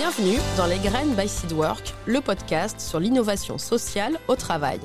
[0.00, 4.80] Bienvenue dans Les Graines by Seedwork, le podcast sur l'innovation sociale au travail.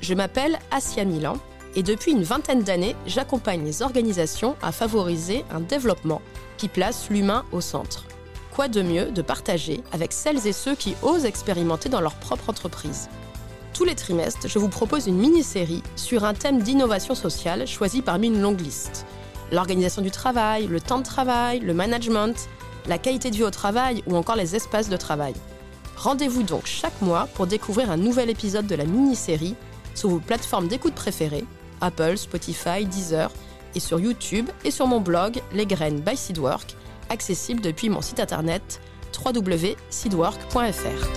[0.00, 1.36] Je m'appelle Asia Milan
[1.76, 6.22] et depuis une vingtaine d'années, j'accompagne les organisations à favoriser un développement
[6.56, 8.06] qui place l'humain au centre.
[8.50, 12.48] Quoi de mieux de partager avec celles et ceux qui osent expérimenter dans leur propre
[12.48, 13.10] entreprise?
[13.74, 18.28] Tous les trimestres, je vous propose une mini-série sur un thème d'innovation sociale choisi parmi
[18.28, 19.04] une longue liste.
[19.52, 22.48] L'organisation du travail, le temps de travail, le management,
[22.88, 25.34] la qualité de vie au travail ou encore les espaces de travail.
[25.96, 29.54] Rendez-vous donc chaque mois pour découvrir un nouvel épisode de la mini-série
[29.94, 31.44] sur vos plateformes d'écoute préférées,
[31.80, 33.30] Apple, Spotify, Deezer,
[33.74, 36.76] et sur YouTube et sur mon blog Les Graines by Seedwork,
[37.10, 38.80] accessible depuis mon site internet
[39.24, 41.08] www.seedwork.fr.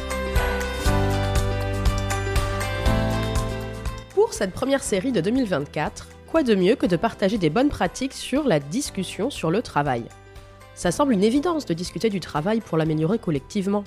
[4.13, 8.13] Pour cette première série de 2024, quoi de mieux que de partager des bonnes pratiques
[8.13, 10.03] sur la discussion sur le travail?
[10.81, 13.83] Ça semble une évidence de discuter du travail pour l'améliorer collectivement.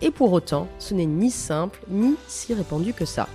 [0.00, 3.28] Et pour autant, ce n'est ni simple ni si répandu que ça.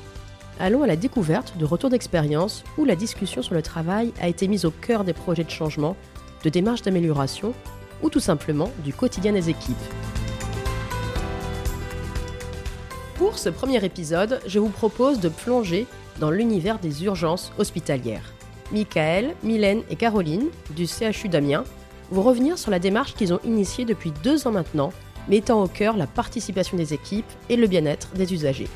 [0.62, 4.48] Allons à la découverte de retours d'expérience où la discussion sur le travail a été
[4.48, 5.98] mise au cœur des projets de changement,
[6.45, 7.53] de démarches d'amélioration
[8.02, 9.75] ou tout simplement du quotidien des équipes.
[13.16, 15.86] Pour ce premier épisode, je vous propose de plonger
[16.22, 18.31] dans l'univers des urgences hospitalières.
[18.72, 21.66] Michael, Mylène et Caroline, du CHU d'Amiens,
[22.12, 24.92] vont revenir sur la démarche qu'ils ont initiée depuis deux ans maintenant,
[25.28, 28.68] mettant au cœur la participation des équipes et le bien-être des usagers.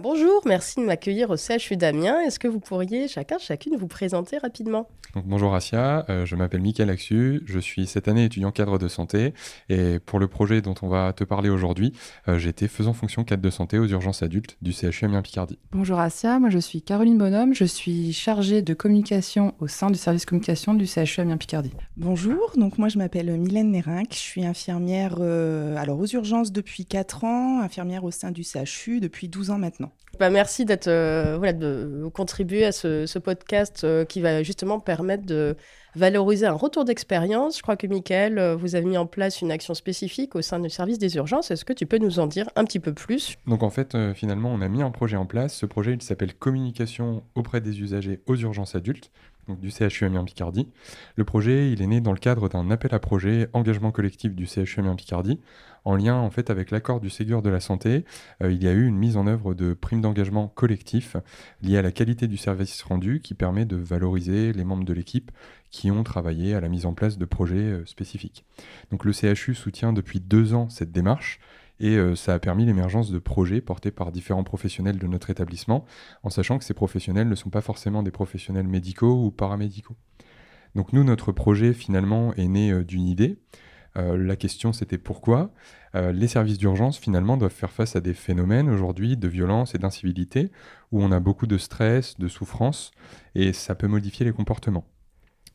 [0.00, 2.20] Bonjour, merci de m'accueillir au CHU d'Amiens.
[2.20, 4.88] Est-ce que vous pourriez chacun, chacune vous présenter rapidement?
[5.14, 8.88] Donc, Bonjour Asia, euh, je m'appelle Mickaël Axu, je suis cette année étudiant cadre de
[8.88, 9.34] santé
[9.68, 11.92] et pour le projet dont on va te parler aujourd'hui,
[12.28, 15.58] euh, j'ai été faisant fonction cadre de santé aux urgences adultes du CHU Amiens Picardie.
[15.70, 19.98] Bonjour Asia, moi je suis Caroline Bonhomme, je suis chargée de communication au sein du
[19.98, 21.72] service communication du CHU Amiens Picardie.
[21.96, 26.86] Bonjour, donc moi je m'appelle Mylène Nérinck, je suis infirmière euh, alors aux urgences depuis
[26.86, 29.83] 4 ans, infirmière au sein du CHU depuis 12 ans maintenant.
[30.18, 35.24] Bah, merci d'être euh, voilà, de contribuer à ce, podcast euh, qui va justement permettre
[35.24, 35.56] de
[35.96, 37.56] valoriser un retour d'expérience.
[37.56, 40.60] Je crois que Michael, euh, vous avez mis en place une action spécifique au sein
[40.60, 41.50] du service des urgences.
[41.50, 43.36] Est-ce que tu peux nous en dire un petit peu plus?
[43.46, 45.54] Donc en fait, finalement, on a mis un projet en place.
[45.54, 49.10] Ce projet, il s'appelle Communication auprès des usagers aux urgences adultes
[49.48, 50.68] du CHU Amiens Picardie.
[51.16, 54.46] Le projet, il est né dans le cadre d'un appel à projet engagement collectif du
[54.46, 55.40] CHU Amiens Picardie,
[55.84, 58.04] en lien en fait avec l'accord du Ségur de la santé.
[58.42, 61.16] Euh, il y a eu une mise en œuvre de primes d'engagement collectif
[61.62, 65.30] liées à la qualité du service rendu, qui permet de valoriser les membres de l'équipe
[65.70, 68.44] qui ont travaillé à la mise en place de projets euh, spécifiques.
[68.90, 71.40] Donc le CHU soutient depuis deux ans cette démarche
[71.80, 75.84] et euh, ça a permis l'émergence de projets portés par différents professionnels de notre établissement,
[76.22, 79.96] en sachant que ces professionnels ne sont pas forcément des professionnels médicaux ou paramédicaux.
[80.74, 83.38] Donc nous, notre projet finalement est né euh, d'une idée.
[83.96, 85.52] Euh, la question c'était pourquoi?
[86.12, 90.50] Les services d'urgence finalement doivent faire face à des phénomènes aujourd'hui de violence et d'incivilité
[90.90, 92.90] où on a beaucoup de stress, de souffrance
[93.36, 94.88] et ça peut modifier les comportements.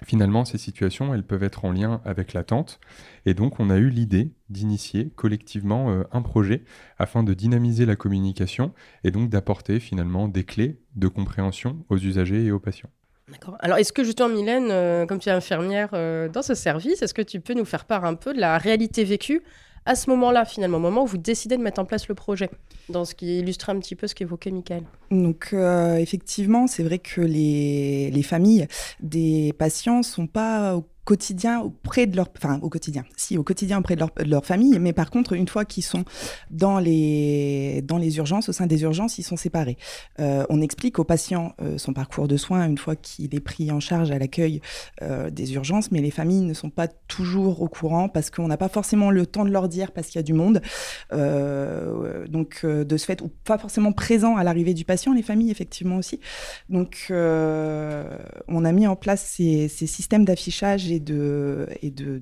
[0.05, 2.79] Finalement, ces situations, elles peuvent être en lien avec l'attente.
[3.25, 6.63] Et donc, on a eu l'idée d'initier collectivement euh, un projet
[6.97, 8.73] afin de dynamiser la communication
[9.03, 12.89] et donc d'apporter finalement des clés de compréhension aux usagers et aux patients.
[13.29, 13.57] D'accord.
[13.59, 17.13] Alors, est-ce que justement, Mylène, euh, comme tu es infirmière euh, dans ce service, est-ce
[17.13, 19.43] que tu peux nous faire part un peu de la réalité vécue
[19.89, 22.51] à ce moment-là, finalement, au moment où vous décidez de mettre en place le projet,
[22.89, 24.83] dans ce qui illustre un petit peu ce qu'évoquait Michael.
[25.09, 28.67] Donc, euh, effectivement, c'est vrai que les, les familles
[28.99, 30.75] des patients sont pas
[31.09, 34.78] quotidien auprès de leur, enfin au quotidien, si au quotidien auprès de leur, leur famille,
[34.78, 36.03] mais par contre une fois qu'ils sont
[36.52, 39.78] dans les dans les urgences, au sein des urgences, ils sont séparés.
[40.20, 43.72] Euh, on explique aux patients euh, son parcours de soins une fois qu'il est pris
[43.72, 44.62] en charge à l'accueil
[45.02, 48.58] euh, des urgences, mais les familles ne sont pas toujours au courant parce qu'on n'a
[48.58, 50.62] pas forcément le temps de leur dire parce qu'il y a du monde.
[51.12, 55.97] donc de ce fait, ou pas forcément présent à l'arrivée du patient, les familles effectivement
[55.97, 56.20] aussi.
[56.70, 60.98] Donc on a mis en place ces, ces systèmes d'affichage et
[61.81, 62.22] et de,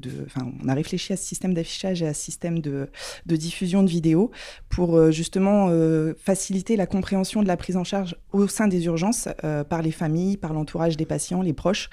[0.64, 2.90] on a réfléchi à ce système d'affichage et à ce système de,
[3.26, 4.32] de, diffusion de vidéos
[4.70, 8.86] pour euh, justement euh, faciliter la compréhension de la prise en charge au sein des
[8.86, 11.90] urgences euh, par les familles, par l'entourage des patients, les proches.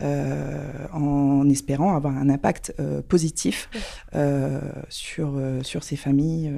[0.00, 2.74] En espérant avoir un impact
[3.08, 3.68] positif
[4.88, 6.52] sur, sur ces familles.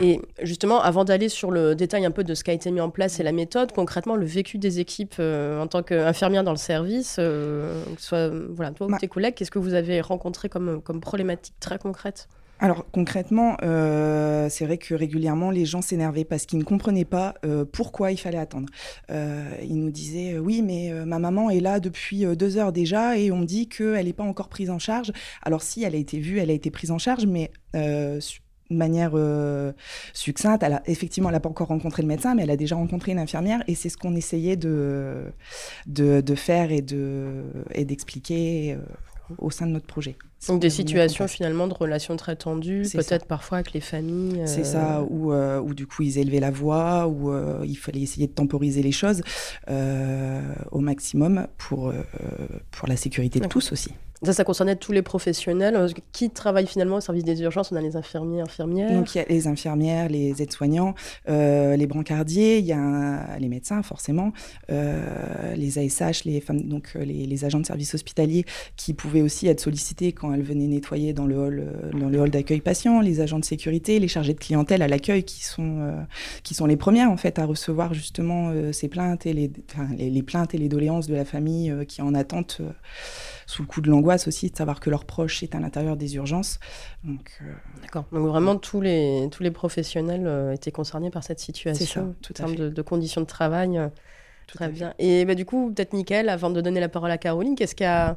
[0.00, 2.80] Et justement, avant d'aller sur le détail un peu de ce qui a été mis
[2.80, 6.52] en place et la méthode, concrètement, le vécu des équipes euh, en tant qu'infirmière dans
[6.52, 10.48] le service, euh, soit voilà, toi ou bah tes collègues, qu'est-ce que vous avez rencontré
[10.48, 12.28] comme, comme problématique très concrète?
[12.62, 17.34] Alors concrètement, euh, c'est vrai que régulièrement les gens s'énervaient parce qu'ils ne comprenaient pas
[17.44, 18.68] euh, pourquoi il fallait attendre.
[19.10, 23.32] Euh, ils nous disaient oui, mais ma maman est là depuis deux heures déjà et
[23.32, 25.12] on me dit qu'elle n'est pas encore prise en charge.
[25.42, 28.20] Alors si, elle a été vue, elle a été prise en charge, mais de
[28.70, 29.14] manière
[30.12, 30.64] succincte.
[30.86, 33.64] Effectivement, elle n'a pas encore rencontré le médecin, mais elle a déjà rencontré une infirmière
[33.66, 35.32] et c'est ce qu'on essayait de,
[35.88, 36.80] de, de, faire et
[37.84, 38.76] d'expliquer et
[39.38, 40.16] au sein de notre projet.
[40.48, 44.42] Donc des situations finalement de relations très tendues, peut-être parfois avec les familles.
[44.46, 47.76] C'est ça, euh, où, euh, où, du coup ils élevaient la voix, où euh, il
[47.76, 49.22] fallait essayer de temporiser les choses
[49.68, 51.92] au maximum pour,
[52.70, 53.92] pour la sécurité de tous aussi.
[54.24, 55.76] Ça, ça concernait tous les professionnels.
[55.76, 58.92] Euh, qui travaillent finalement au service des urgences On a les infirmiers, infirmières.
[58.92, 60.94] Donc il y a les infirmières, les aides-soignants,
[61.28, 64.32] euh, les brancardiers, il y a les médecins forcément,
[64.70, 68.44] euh, les ASH, les femmes, donc les, agents de service hospitalier
[68.76, 72.30] qui pouvaient aussi être sollicités quand elles venaient nettoyer dans le hall, dans le hall
[72.30, 76.04] d'accueil patient, les agents de sécurité, les chargés de clientèle à l'accueil qui sont
[76.44, 79.50] qui sont les premières en fait à recevoir justement ces plaintes et les,
[79.96, 82.60] les, les, plaintes et les doléances de la famille qui est en attente
[83.52, 86.16] sous le coup de l'angoisse aussi de savoir que leur proche est à l'intérieur des
[86.16, 86.58] urgences.
[87.04, 87.52] Donc, euh,
[87.82, 88.06] D'accord.
[88.10, 92.46] Donc vraiment tous les, tous les professionnels euh, étaient concernés par cette situation, tout en
[92.46, 93.76] termes de, conditions de travail.
[93.76, 93.88] Euh,
[94.46, 94.94] très bien.
[94.98, 98.16] Et bah, du coup, peut-être Nickel, avant de donner la parole à Caroline, qu'est-ce a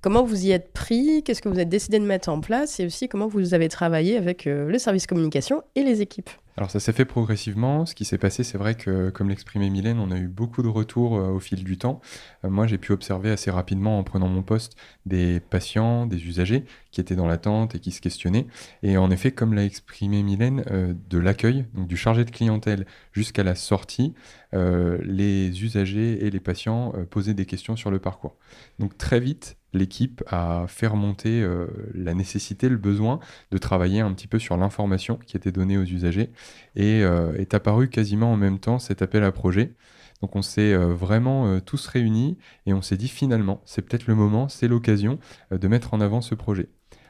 [0.00, 2.86] Comment vous y êtes pris Qu'est-ce que vous avez décidé de mettre en place Et
[2.86, 6.92] aussi, comment vous avez travaillé avec le service communication et les équipes alors ça s'est
[6.92, 7.84] fait progressivement.
[7.84, 10.68] Ce qui s'est passé, c'est vrai que, comme l'exprimait Mylène, on a eu beaucoup de
[10.68, 12.00] retours euh, au fil du temps.
[12.44, 14.74] Euh, moi, j'ai pu observer assez rapidement, en prenant mon poste,
[15.04, 18.46] des patients, des usagers qui étaient dans l'attente et qui se questionnaient.
[18.82, 22.86] Et en effet, comme l'a exprimé Mylène, euh, de l'accueil, donc du chargé de clientèle
[23.12, 24.14] jusqu'à la sortie,
[24.52, 28.36] les usagers et les patients posaient des questions sur le parcours.
[28.78, 31.46] Donc très vite, l'équipe a fait remonter
[31.94, 33.20] la nécessité, le besoin
[33.50, 36.30] de travailler un petit peu sur l'information qui était donnée aux usagers
[36.74, 39.74] et euh, est apparu quasiment en même temps cet appel à projet.
[40.22, 44.06] Donc on s'est euh, vraiment euh, tous réunis et on s'est dit finalement, c'est peut-être
[44.06, 45.18] le moment, c'est l'occasion
[45.50, 46.68] de mettre en avant ce projet.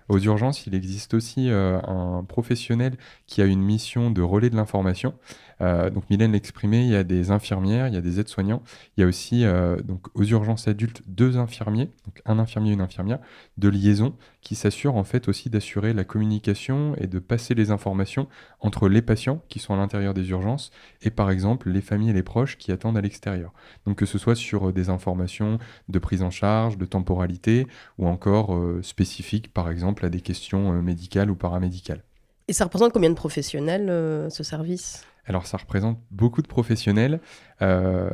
[0.09, 5.15] Aux urgences, il existe aussi un professionnel qui a une mission de relais de l'information
[5.56, 8.63] euh, donc Mylène l'exprimait, il y a des infirmières, il y a des aides-soignants,
[8.97, 12.75] il y a aussi euh, donc aux urgences adultes deux infirmiers, donc un infirmier et
[12.75, 13.19] une infirmière
[13.57, 18.29] de liaison qui s'assurent en fait aussi d'assurer la communication et de passer les informations
[18.61, 20.71] entre les patients qui sont à l'intérieur des urgences
[21.03, 23.53] et par exemple les familles et les proches qui attendent à l'extérieur.
[23.87, 25.59] Donc que ce soit sur euh, des informations
[25.89, 27.67] de prise en charge, de temporalité
[27.99, 32.03] ou encore spécifiques par exemple à des questions médicales ou paramédicales.
[32.49, 35.05] Et ça représente combien de professionnels ce service?
[35.27, 37.21] Alors ça représente beaucoup de professionnels.
[37.63, 38.11] Euh,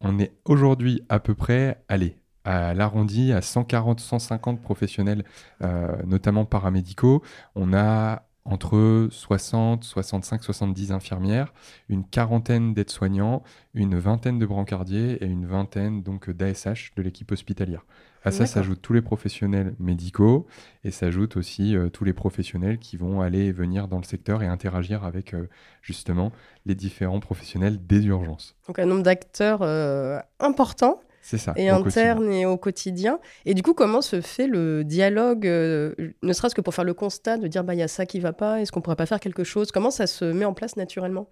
[0.00, 5.24] on est aujourd'hui à peu près, allez, à l'arrondi à 140-150 professionnels,
[5.62, 7.22] euh, notamment paramédicaux.
[7.54, 11.52] On a entre 60, 65, 70 infirmières,
[11.88, 13.42] une quarantaine d'aides-soignants,
[13.74, 17.84] une vingtaine de brancardiers et une vingtaine donc d'ASH de l'équipe hospitalière.
[18.22, 20.46] À ça s'ajoutent tous les professionnels médicaux
[20.84, 24.42] et s'ajoutent aussi euh, tous les professionnels qui vont aller et venir dans le secteur
[24.42, 25.48] et interagir avec euh,
[25.80, 26.30] justement
[26.66, 28.56] les différents professionnels des urgences.
[28.66, 31.00] Donc un nombre d'acteurs euh, important.
[31.22, 31.52] C'est ça.
[31.56, 33.20] Et interne et au quotidien.
[33.44, 37.36] Et du coup, comment se fait le dialogue, ne serait-ce que pour faire le constat
[37.36, 39.20] de dire, bah, il y a ça qui va pas, est-ce qu'on pourrait pas faire
[39.20, 39.70] quelque chose?
[39.70, 41.28] Comment ça se met en place naturellement?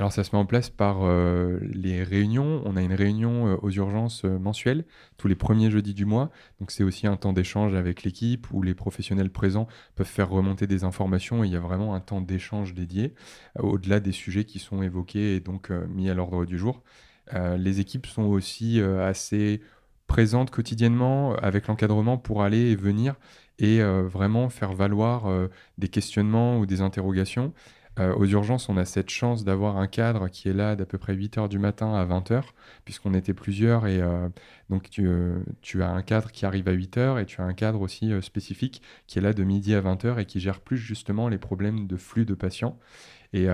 [0.00, 2.62] Alors ça se met en place par euh, les réunions.
[2.64, 4.86] On a une réunion euh, aux urgences euh, mensuelles
[5.18, 6.30] tous les premiers jeudis du mois.
[6.58, 10.66] Donc c'est aussi un temps d'échange avec l'équipe où les professionnels présents peuvent faire remonter
[10.66, 13.12] des informations et il y a vraiment un temps d'échange dédié
[13.58, 16.82] au-delà des sujets qui sont évoqués et donc mis à l'ordre du jour.
[17.34, 19.60] les équipes sont aussi assez
[20.06, 23.16] présentes quotidiennement avec l'encadrement pour aller et venir
[23.58, 25.30] et vraiment faire valoir
[25.76, 27.52] des questionnements ou des interrogations.
[27.98, 30.96] Euh, aux urgences, on a cette chance d'avoir un cadre qui est là d'à peu
[30.96, 32.54] près 8 heures du matin à 20 heures,
[32.84, 33.86] puisqu'on était plusieurs.
[33.86, 34.28] Et euh,
[34.70, 37.52] donc, euh, tu, as un cadre qui arrive à 8 heures et tu as un
[37.52, 40.78] cadre aussi spécifique qui est là de midi à 20 heures et qui gère plus
[40.78, 42.78] justement les problèmes de flux de patients.
[43.32, 43.46] Et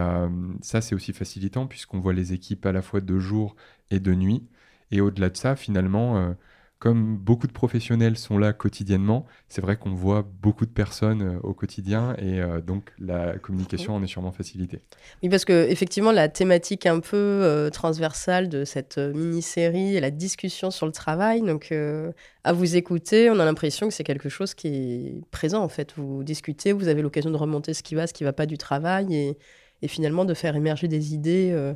[0.63, 3.57] ça, c'est aussi facilitant puisqu'on voit les équipes à la fois de jour
[3.91, 4.47] et de nuit.
[4.91, 6.35] Et au-delà de ça, finalement,
[6.79, 11.39] comme beaucoup de professionnels sont là quotidiennement, c'est vrai qu'on voit beaucoup de personnes euh,
[11.43, 14.83] au quotidien et euh, donc la communication en est sûrement facilitée.
[15.23, 20.11] Oui, parce que effectivement, la thématique un peu euh, transversale de cette mini-série est la
[20.11, 21.41] discussion sur le travail.
[21.41, 21.73] Donc,
[22.45, 25.95] à vous écouter, on a l'impression que c'est quelque chose qui est présent en fait.
[25.97, 28.47] Vous discutez, vous avez l'occasion de remonter ce qui va, ce qui ne va pas
[28.47, 29.39] du travail et,
[29.83, 31.75] et, finalement de faire émerger des idées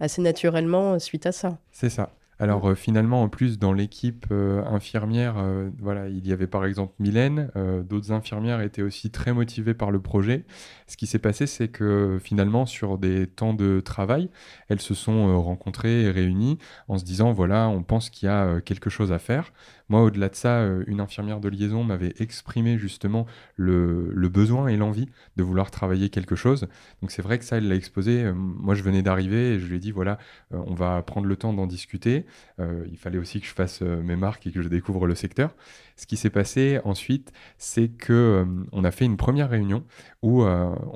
[0.00, 1.58] assez naturellement suite à ça.
[1.70, 2.12] C'est ça.
[2.42, 5.44] Alors finalement, en plus, dans l'équipe infirmière,
[5.78, 7.50] voilà, il y avait par exemple Mylène,
[7.86, 10.46] d'autres infirmières étaient aussi très motivées par le projet.
[10.86, 14.30] Ce qui s'est passé, c'est que finalement, sur des temps de travail,
[14.70, 16.56] elles se sont rencontrées et réunies
[16.88, 19.52] en se disant, voilà, on pense qu'il y a quelque chose à faire.
[19.90, 24.76] Moi, au-delà de ça, euh, une infirmière de liaison m'avait exprimé justement le, besoin et
[24.76, 26.68] l'envie de vouloir travailler quelque chose.
[27.02, 28.22] Donc c'est vrai que ça, elle l'a exposé.
[28.22, 30.18] Euh, moi, je venais d'arriver et je lui ai dit, voilà,
[30.54, 32.24] euh, on va prendre le temps d'en discuter.
[32.58, 35.54] il fallait aussi que je fasse mes marques et que je découvre le secteur.
[36.00, 39.84] Ce qui s'est passé ensuite, c'est que on a fait une première réunion
[40.22, 40.44] où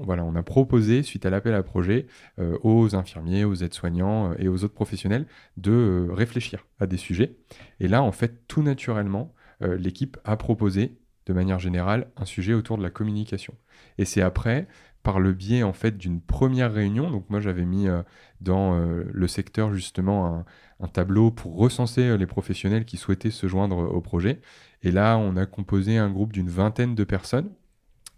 [0.02, 2.06] voilà, on a proposé, suite à l'appel à projet,
[2.38, 5.26] aux infirmiers, aux aides-soignants et aux autres professionnels
[5.58, 7.36] de réfléchir à des sujets.
[7.80, 12.54] Et là, en fait, tout naturellement, euh, l'équipe a proposé, de manière générale, un sujet
[12.54, 13.54] autour de la communication.
[13.98, 14.66] Et c'est après,
[15.02, 18.02] par le biais en fait d'une première réunion, donc moi j'avais mis euh,
[18.40, 20.44] dans euh, le secteur justement
[20.80, 24.42] un, tableau pour recenser les professionnels qui souhaitaient se joindre au projet.
[24.84, 27.50] Et là, on a composé un groupe d'une vingtaine de personnes.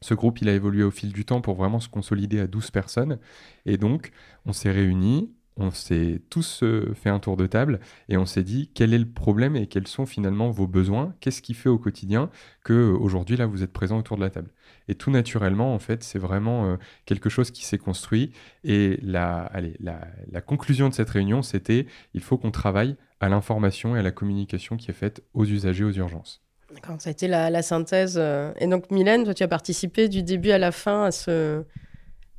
[0.02, 2.70] Ce groupe, il a évolué au fil du temps pour vraiment se consolider à 12
[2.70, 3.18] personnes.
[3.64, 4.10] Et donc,
[4.44, 8.42] on s'est réunis, on s'est tous euh, fait un tour de table et on s'est
[8.42, 11.78] dit quel est le problème et quels sont finalement vos besoins, qu'est-ce qui fait au
[11.78, 12.30] quotidien
[12.62, 14.50] que euh, aujourd'hui là vous êtes présent autour de la table?
[14.88, 18.32] Et tout naturellement en fait c'est vraiment euh, quelque chose qui s'est construit
[18.64, 23.96] et la, allez, la, conclusion de cette réunion c'était il faut qu'on travaille à l'information
[23.96, 26.45] et à la communication qui est faite aux usagers aux urgences.
[26.74, 28.20] D'accord, ça a été la, la synthèse.
[28.58, 31.64] Et donc Mylène, toi tu as participé du début à la fin à ce,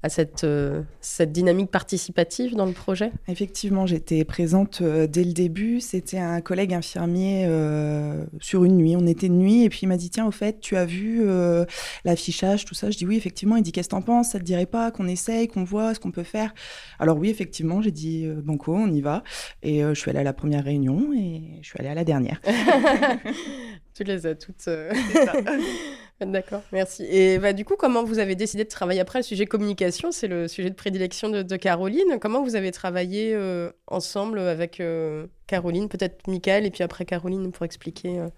[0.03, 3.11] à cette, euh, cette dynamique participative dans le projet?
[3.27, 5.79] Effectivement, j'étais présente euh, dès le début.
[5.79, 8.95] C'était un collègue infirmier euh, sur une nuit.
[8.95, 11.25] On était de nuit et puis il m'a dit Tiens, au fait, tu as vu
[12.05, 12.91] l'affichage, tout ça?
[12.91, 13.55] Je dis Oui, effectivement.
[13.55, 14.29] Il dit Qu'est-ce que t'en penses?
[14.29, 16.53] Ça te dirait pas qu'on essaye, qu'on voit ce qu'on peut faire?
[16.99, 19.23] Alors, oui, effectivement, j'ai dit Banco, on y va.
[19.63, 22.39] Et je suis allée à la première réunion et je suis allée à la dernière.
[23.97, 24.69] tu les as toutes.
[26.21, 27.03] D'accord, merci.
[27.03, 30.11] Et bah, du coup, comment vous avez décidé de travailler après le sujet communication?
[30.11, 32.19] C'est le sujet de prédilection de, Caroline.
[32.21, 37.51] Comment vous avez travaillé euh, ensemble avec euh, Caroline, peut-être Michael, et puis après Caroline
[37.51, 38.29] pour expliquer euh?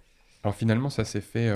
[0.43, 1.53] Alors finalement, ça s'est fait,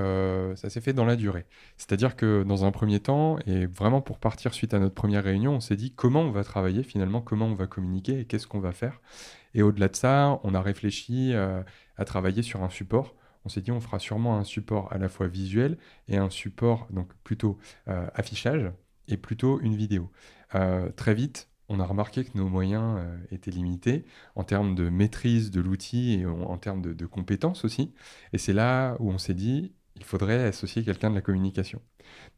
[0.58, 1.46] ça s'est fait dans la durée.
[1.78, 5.54] C'est-à-dire que dans un premier temps, et vraiment pour partir suite à notre première réunion,
[5.54, 8.60] on s'est dit comment on va travailler finalement, comment on va communiquer et qu'est-ce qu'on
[8.60, 9.00] va faire.
[9.54, 13.72] Et au-delà de ça, on a réfléchi à travailler sur un support on s'est dit
[13.72, 17.58] on fera sûrement un support à la fois visuel et un support donc plutôt
[17.88, 18.72] euh, affichage
[19.08, 20.12] et plutôt une vidéo.
[20.56, 24.90] Euh, très vite, on a remarqué que nos moyens euh, étaient limités en termes de
[24.90, 27.94] maîtrise de l'outil et en, termes de, compétences aussi.
[28.34, 31.80] Et c'est là où on s'est dit il faudrait associer quelqu'un de la communication.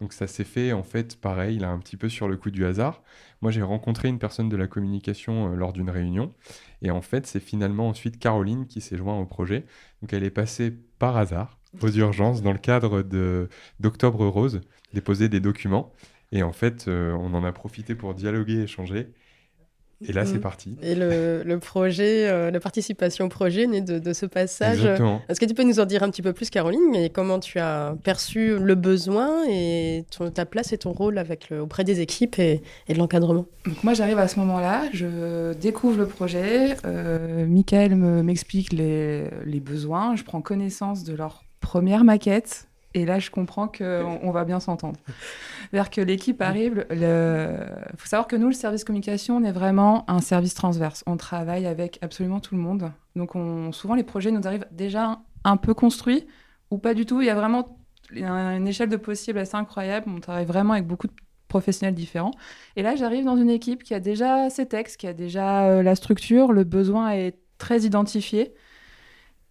[0.02, 2.66] Donc ça s'est fait en fait pareil, là un petit peu sur le coup du
[2.66, 3.02] hasard.
[3.42, 6.34] Moi j'ai rencontré une personne de la communication lors d'une réunion
[6.82, 9.66] et en fait c'est finalement ensuite Caroline qui s'est joint au projet.
[10.02, 13.02] Donc elle est passée par hasard aux urgences dans le cadre
[13.80, 14.62] d'Octobre Rose,
[14.94, 15.94] déposer des documents.
[16.32, 19.10] Et en fait, euh, on en a profité pour dialoguer, échanger.
[20.02, 20.42] Et là, c'est mm.
[20.42, 20.78] parti.
[20.82, 24.86] Et le, projet, euh, la participation au projet naît de, ce passage.
[25.30, 27.60] Est-ce que tu peux nous en dire un petit peu plus, Caroline, et comment tu
[27.60, 32.62] as perçu le besoin et ta place et ton rôle avec auprès des équipes et,
[32.90, 33.46] de l'encadrement?
[33.84, 40.16] Moi, j'arrive à ce moment-là, je découvre le projet, euh, Michael m'explique les, les besoins,
[40.16, 44.62] je prends connaissance de leur première maquette et là, je comprends qu'on on va bien
[44.62, 44.98] s'entendre.
[45.70, 46.86] C'est-à-dire que l'équipe arrive.
[46.92, 51.04] Il faut savoir que nous, le service communication, on est vraiment un service transverse.
[51.06, 52.92] On travaille avec absolument tout le monde.
[53.18, 56.26] Donc, on, souvent, les projets nous arrivent déjà un peu construits
[56.72, 57.20] ou pas du tout.
[57.20, 57.78] Il y a vraiment
[58.12, 60.10] une échelle de possibles assez incroyable.
[60.10, 61.14] On travaille vraiment avec beaucoup de
[61.50, 62.32] professionnels différents.
[62.78, 65.84] Et là, j'arrive dans une équipe qui a déjà ses textes, qui a déjà euh,
[65.84, 66.54] la structure.
[66.54, 68.54] Le besoin est très identifié.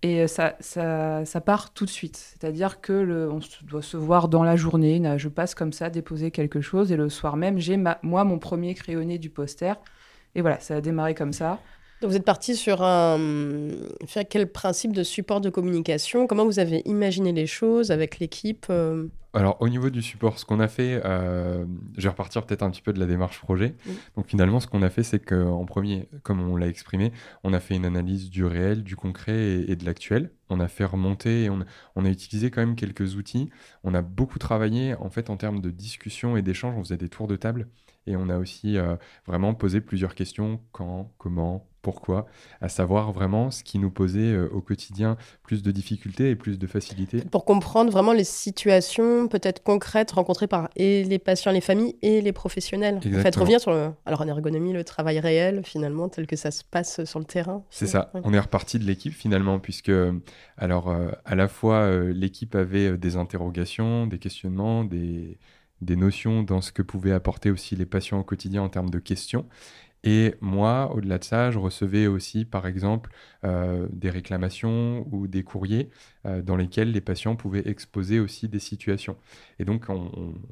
[0.05, 2.19] Et ça, ça, ça, part tout de suite.
[2.19, 5.03] C'est-à-dire que le, on doit se voir dans la journée.
[5.17, 6.93] Je passe comme ça, déposer quelque chose.
[6.93, 9.73] Et le soir même, j'ai moi mon premier crayonné du poster.
[10.35, 11.59] Et voilà, ça a démarré comme ça.
[12.05, 13.19] Donc vous êtes parti sur un...
[14.29, 16.27] quel principe de support de communication?
[16.27, 19.07] Comment vous avez imaginé les choses avec l'équipe euh?
[19.33, 21.65] Alors, au niveau du support, ce qu'on a fait, euh,
[21.97, 23.75] je vais repartir peut-être un petit peu de la démarche projet.
[24.17, 27.11] Donc, finalement, ce qu'on a fait, c'est qu'en premier, comme on l'a exprimé,
[27.43, 30.31] on a fait une analyse du réel, du concret et, de l'actuel.
[30.51, 33.49] On a fait remonter, et on, a utilisé quand même quelques outils.
[33.83, 36.75] On a beaucoup travaillé, en fait, en termes de discussion et d'échange.
[36.77, 37.67] On faisait des tours de table
[38.07, 38.97] et on a aussi euh,
[39.27, 42.27] vraiment posé plusieurs questions quand, comment, pourquoi,
[42.63, 46.59] à savoir vraiment ce qui nous posait euh, au quotidien plus de difficultés et plus
[46.59, 47.23] de facilité.
[47.31, 52.23] Pour comprendre vraiment les situations peut-être concrètes rencontrées par et les patients, les familles et
[52.23, 52.97] les professionnels.
[52.97, 56.51] En fait, revenir sur le, alors en ergonomie, le travail réel finalement tel que ça
[56.51, 57.63] se passe sur le terrain.
[57.69, 58.11] C'est ça.
[58.15, 59.93] On est reparti de l'équipe finalement puisque
[60.57, 65.39] alors euh, à la fois euh, l'équipe avait des interrogations, des questionnements, des
[65.81, 68.99] des notions dans ce que pouvaient apporter aussi les patients au quotidien en termes de
[68.99, 69.47] questions.
[70.07, 73.11] Et moi, au-delà de ça, je recevais aussi, par exemple,
[73.43, 75.89] euh, des réclamations ou des courriers
[76.27, 79.17] euh, dans lesquels les patients pouvaient exposer aussi des situations.
[79.59, 79.87] Et donc,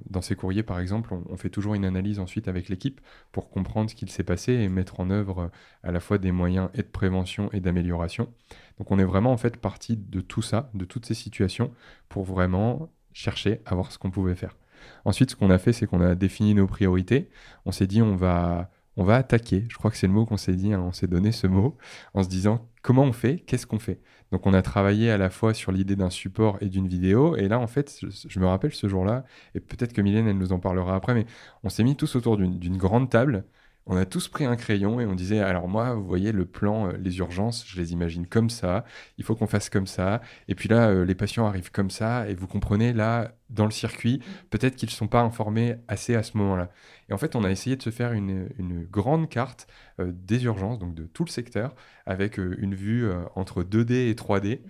[0.08, 3.90] dans ces courriers, par exemple, on, fait toujours une analyse ensuite avec l'équipe pour comprendre
[3.90, 5.48] ce qu'il s'est passé et mettre en œuvre euh,
[5.82, 8.32] à la fois des moyens et de prévention et d'amélioration.
[8.78, 11.74] Donc, on est vraiment en fait parti de tout ça, de toutes ces situations,
[12.08, 14.56] pour vraiment chercher à voir ce qu'on pouvait faire.
[15.04, 17.28] Ensuite, ce qu'on a fait, c'est qu'on a défini nos priorités.
[17.66, 19.66] On s'est dit, on va on va attaquer.
[19.68, 20.80] Je crois que c'est le mot qu'on s'est dit, hein.
[20.80, 21.76] on s'est donné ce mot
[22.14, 24.00] en se disant comment on fait, qu'est-ce qu'on fait.
[24.32, 27.36] Donc on a travaillé à la fois sur l'idée d'un support et d'une vidéo.
[27.36, 30.52] Et là, en fait, je, me rappelle ce jour-là, et peut-être que Mylène, elle nous
[30.52, 31.26] en parlera après, mais
[31.62, 33.44] on s'est mis tous autour d'une grande table
[33.86, 36.88] on a tous pris un crayon et on disait alors moi vous voyez le plan
[36.88, 38.84] euh, les urgences je les imagine comme ça
[39.18, 42.28] il faut qu'on fasse comme ça et puis là euh, les patients arrivent comme ça
[42.28, 46.22] et vous comprenez là dans le circuit peut-être qu'ils ne sont pas informés assez à
[46.22, 46.70] ce moment-là.
[47.08, 48.48] Et en fait on a essayé de se faire une,
[48.90, 49.66] grande carte
[50.00, 51.74] euh, des urgences donc de tout le secteur
[52.06, 54.60] avec une vue entre 2D et 3D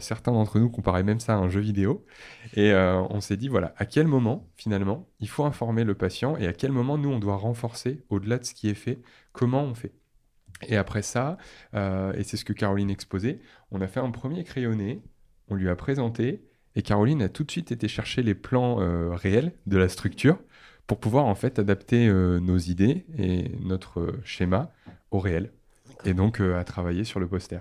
[0.00, 2.06] certains d'entre nous comparaient même ça à un jeu vidéo.
[2.54, 6.46] Et on s'est dit voilà à quel moment finalement il faut informer le patient et
[6.46, 9.02] à quel moment nous on doit renforcer au-delà ce qui est fait,
[9.32, 9.92] comment on fait?
[10.68, 11.38] Et après ça,
[11.74, 15.02] euh, et c'est ce que Caroline exposait, on a fait un premier crayonné,
[15.48, 16.44] on lui a présenté,
[16.76, 20.38] et Caroline a tout de suite été chercher les plans euh, réels de la structure
[20.86, 24.70] pour pouvoir en fait adapter euh, nos idées et notre schéma
[25.10, 25.50] au réel,
[26.04, 27.60] et donc à travailler sur le poster.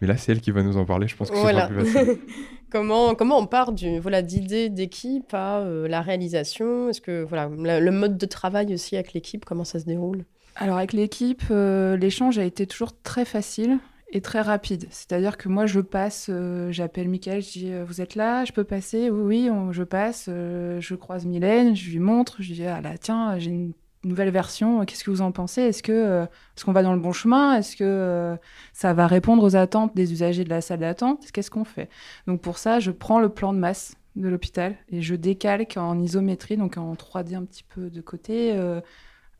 [0.00, 1.08] Mais là, c'est elle qui va nous en parler.
[1.08, 2.18] Je pense que c'est sera plus facile.
[2.70, 6.88] comment, comment on part du voilà d'idée d'équipe à euh, la réalisation?
[6.88, 10.24] Est-ce que voilà le mode de travail aussi avec l'équipe, comment ça se déroule?
[10.56, 13.78] Alors avec l'équipe, euh, l'échange a été toujours très facile
[14.10, 14.86] et très rapide.
[14.90, 18.64] C'est-à-dire que moi, je passe, euh, j'appelle Mickaël, je dis Vous êtes là Je peux
[18.64, 19.10] passer?
[19.10, 20.26] Oui, oui, je passe.
[20.26, 23.72] je croise Mylène, je lui montre, je dis Ah là, tiens, j'ai une
[24.04, 24.84] nouvelle version.
[24.84, 25.62] Qu'est-ce que vous en pensez?
[25.62, 27.56] Est-ce que euh, est-ce qu'on va dans le bon chemin?
[27.56, 28.36] Est-ce que euh,
[28.72, 31.30] ça va répondre aux attentes des usagers de la salle d'attente?
[31.32, 31.88] Qu'est-ce qu'on fait?
[32.26, 35.98] Donc pour ça, je prends le plan de masse de l'hôpital et je décalque en
[36.00, 38.80] isométrie, donc en 3D un petit peu de côté, euh,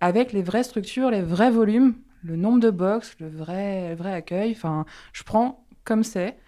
[0.01, 4.53] avec les vraies structures, les vrais volumes, le nombre de box, le vrai, vrai accueil.
[4.53, 6.39] Enfin, je prends comme c'est.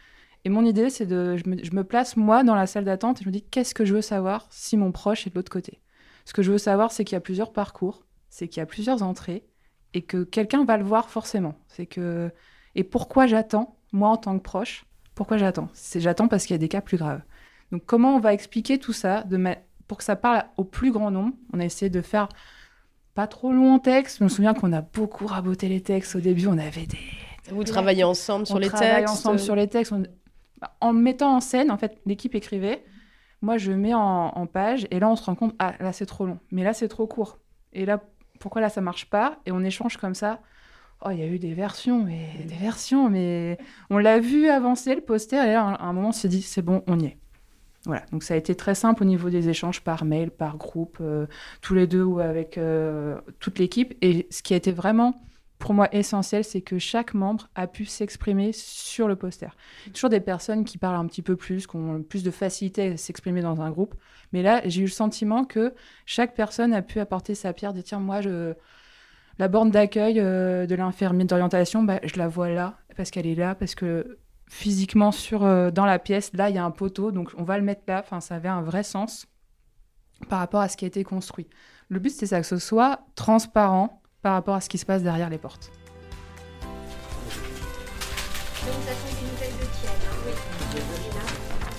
[0.44, 3.28] Et mon idée, c'est de, je me, place moi dans la salle d'attente et je
[3.28, 5.80] me dis qu'est-ce que je veux savoir si mon proche est de l'autre côté?
[6.24, 8.66] Ce que je veux savoir, c'est qu'il y a plusieurs parcours, c'est qu'il y a
[8.66, 9.44] plusieurs entrées
[9.92, 11.58] et que quelqu'un va le voir forcément.
[11.68, 12.30] C'est que
[12.74, 15.68] et pourquoi j'attends moi en tant que proche Pourquoi j'attends?
[15.74, 17.22] C'est j'attends parce qu'il y a des cas plus graves.
[17.72, 19.24] Donc comment on va expliquer tout ça
[19.88, 22.28] pour que ça parle au plus grand nombre On a essayé de faire
[23.14, 24.18] pas trop long en texte.
[24.18, 26.46] Je me souviens qu'on a beaucoup raboté les textes au début.
[26.46, 26.98] On avait des
[27.50, 29.10] vous travaillez ensemble sur les textes.
[29.10, 29.92] ensemble sur les textes.
[30.80, 32.84] En mettant en scène, en fait, l'équipe écrivait.
[33.42, 36.06] Moi, je mets en, en, page et là, on se rend compte, ah, là, c'est
[36.06, 36.38] trop long.
[36.50, 37.38] Mais là, c'est trop court.
[37.72, 38.02] Et là,
[38.38, 39.38] pourquoi là ça marche pas?
[39.46, 40.40] Et on échange comme ça.
[41.02, 43.56] Oh, il y a eu des versions, mais des versions, mais
[43.88, 46.60] on l'a vu avancer le poster et là, à un moment, on s'est dit c'est
[46.60, 47.16] bon, on y est.
[47.86, 50.98] Voilà, donc ça a été très simple au niveau des échanges par mail, par groupe,
[51.00, 51.26] euh,
[51.62, 53.94] tous les deux ou avec euh, toute l'équipe.
[54.02, 55.22] Et ce qui a été vraiment
[55.58, 59.54] pour moi essentiel, c'est que chaque membre a pu s'exprimer sur le poster.
[59.92, 62.96] Toujours des personnes qui parlent un petit peu plus, qui ont plus de facilité à
[62.96, 63.94] s'exprimer dans un groupe.
[64.32, 65.74] Mais là, j'ai eu le sentiment que
[66.06, 68.54] chaque personne a pu apporter sa pierre, de tiens, moi, je...
[69.38, 73.34] la borne d'accueil euh, de l'infirmier d'orientation, bah, je la vois là, parce qu'elle est
[73.34, 74.18] là, parce que
[74.50, 77.56] physiquement, sur, euh, dans la pièce, là, il y a un poteau, donc on va
[77.56, 78.00] le mettre là.
[78.04, 79.26] Enfin, ça avait un vrai sens
[80.28, 81.48] par rapport à ce qui a été construit.
[81.88, 85.02] Le but, c'est ça, que ce soit transparent, par rapport à ce qui se passe
[85.02, 85.70] derrière les portes.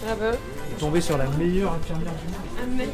[0.04, 0.32] Bah.
[0.80, 2.88] Tomber sur la meilleure infirmière du monde.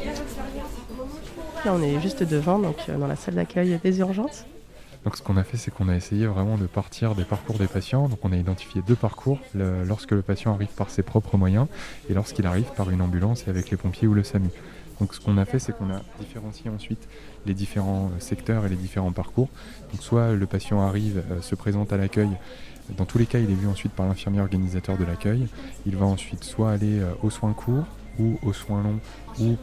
[1.64, 4.46] Là, on est juste devant, donc euh, dans la salle d'accueil des urgences.
[5.08, 7.68] Donc ce qu'on a fait, c'est qu'on a essayé vraiment de partir des parcours des
[7.68, 8.10] patients.
[8.10, 11.68] Donc on a identifié deux parcours, lorsque le patient arrive par ses propres moyens
[12.10, 14.50] et lorsqu'il arrive par une ambulance et avec les pompiers ou le SAMU.
[15.00, 17.08] Donc ce qu'on a fait, c'est qu'on a différencié ensuite
[17.46, 19.48] les différents euh, secteurs et les différents parcours.
[19.94, 22.32] Donc soit le patient arrive, euh, se présente à l'accueil.
[22.98, 25.48] Dans tous les cas, il est vu ensuite par l'infirmier organisateur de l'accueil.
[25.86, 27.86] Il va ensuite soit aller euh, aux soins courts
[28.20, 29.00] ou aux soins longs
[29.40, 29.56] ou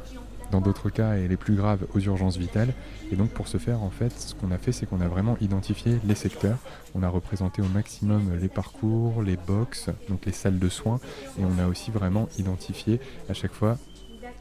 [0.50, 2.72] dans d'autres cas, elle est plus grave aux urgences vitales.
[3.12, 5.37] Et donc pour ce faire, en fait, ce qu'on a fait, c'est qu'on a vraiment
[5.40, 6.59] identifié les secteurs.
[6.94, 11.00] On a représenté au maximum les parcours, les box, donc les salles de soins,
[11.38, 13.78] et on a aussi vraiment identifié à chaque fois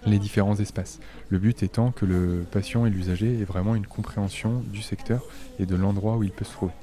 [0.05, 0.99] les différents espaces.
[1.29, 5.23] Le but étant que le patient et l'usager aient vraiment une compréhension du secteur
[5.59, 6.73] et de l'endroit où il peut se trouver.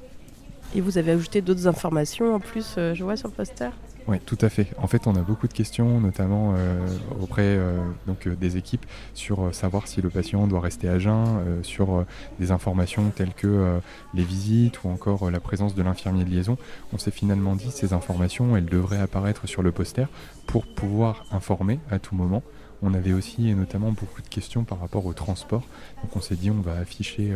[0.73, 3.69] Et vous avez ajouté d'autres informations en plus, euh, je vois sur le poster?
[4.07, 4.67] Oui, tout à fait.
[4.77, 6.87] En fait, on a beaucoup de questions, notamment euh,
[7.21, 12.05] auprès euh, donc, des équipes, sur savoir si le patient doit rester à jeun, sur
[12.39, 13.79] des informations telles que
[14.13, 16.57] les visites ou encore la présence de l'infirmier de liaison.
[16.93, 20.07] On s'est finalement dit ces informations, elles devraient apparaître sur le poster
[20.47, 22.43] pour pouvoir informer à tout moment.
[22.81, 25.63] On avait aussi et notamment beaucoup de questions par rapport au transport.
[26.01, 27.33] Donc on s'est dit on va afficher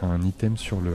[0.00, 0.94] un item sur le,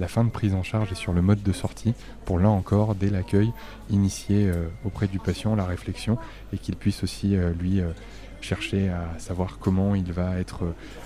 [0.00, 2.94] la fin de prise en charge et sur le mode de sortie pour là encore,
[2.94, 3.52] dès l'accueil,
[3.90, 6.18] initier euh, auprès du patient la réflexion
[6.52, 7.90] et qu'il puisse aussi euh, lui euh,
[8.40, 10.62] chercher à savoir comment il va être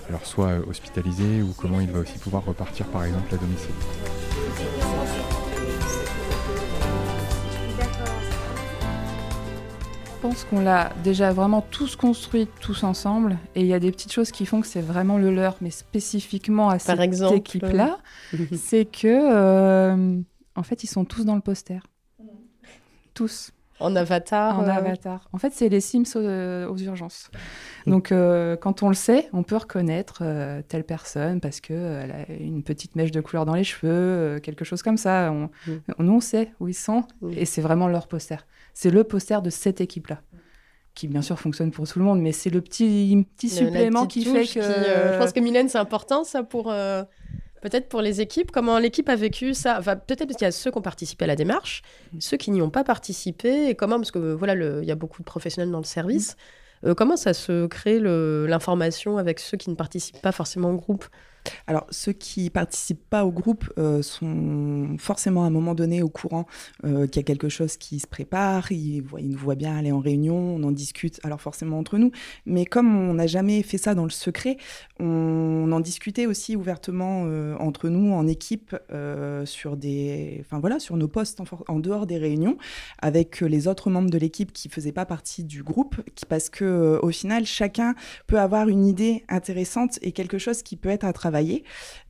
[0.07, 4.94] alors soit hospitalisé ou comment il va aussi pouvoir repartir par exemple à domicile.
[10.27, 13.37] Pense qu'on l'a déjà vraiment tous construit tous ensemble.
[13.53, 15.69] Et il y a des petites choses qui font que c'est vraiment le leur, mais
[15.69, 16.99] spécifiquement à cette
[17.31, 17.99] équipe-là.
[18.57, 20.19] c'est que, euh,
[20.55, 21.79] en fait, ils sont tous dans le poster.
[23.13, 23.51] Tous.
[23.79, 25.29] En avatar En euh, avatar.
[25.31, 27.29] En fait, c'est les Sims aux, urgences.
[27.87, 30.23] Donc, euh, quand on le sait, on peut reconnaître
[30.67, 34.81] telle personne parce qu'elle a une petite mèche de couleur dans les cheveux, quelque chose
[34.81, 35.31] comme ça.
[35.31, 35.81] On, mm.
[35.99, 38.37] Nous, on sait où ils sont et c'est vraiment leur poster
[38.75, 40.21] c'est le poster de cette équipe-là
[40.93, 44.23] qui bien sûr fonctionne pour tout le monde, mais c'est le petit, petit supplément qui
[44.23, 44.59] fait que...
[44.59, 46.71] Euh, je pense que Mylène, c'est important ça pour...
[46.71, 47.03] Euh,
[47.61, 49.77] peut-être pour les équipes, comment l'équipe a vécu ça?
[49.77, 51.81] Enfin, Peut-être parce qu'il y a ceux qui ont participé à la démarche,
[52.13, 52.21] mm.
[52.21, 55.21] ceux qui n'y ont pas participé, et comment, parce que voilà, il y a beaucoup
[55.21, 56.35] de professionnels dans le service, mm.
[56.85, 61.05] Euh, comment ça se crée l'information avec ceux qui ne participent pas forcément au groupe?
[61.67, 66.09] Alors, ceux qui participent pas au groupe euh, sont forcément à un moment donné au
[66.09, 66.45] courant
[66.85, 69.99] euh, qu'il y a quelque chose qui se prépare, ils, nous voient bien aller en
[69.99, 72.11] réunion, on en discute, alors forcément entre nous,
[72.45, 74.57] mais comme on n'a jamais fait ça dans le secret,
[74.99, 78.75] on, en discutait aussi ouvertement euh, entre nous, en équipe,
[79.45, 82.57] sur, des, voilà, sur nos postes en, dehors des réunions,
[82.99, 85.95] avec les autres membres de l'équipe qui ne faisaient pas partie du groupe,
[86.29, 87.95] parce que au final, chacun
[88.27, 91.34] peut avoir une idée intéressante et quelque chose qui peut être à travers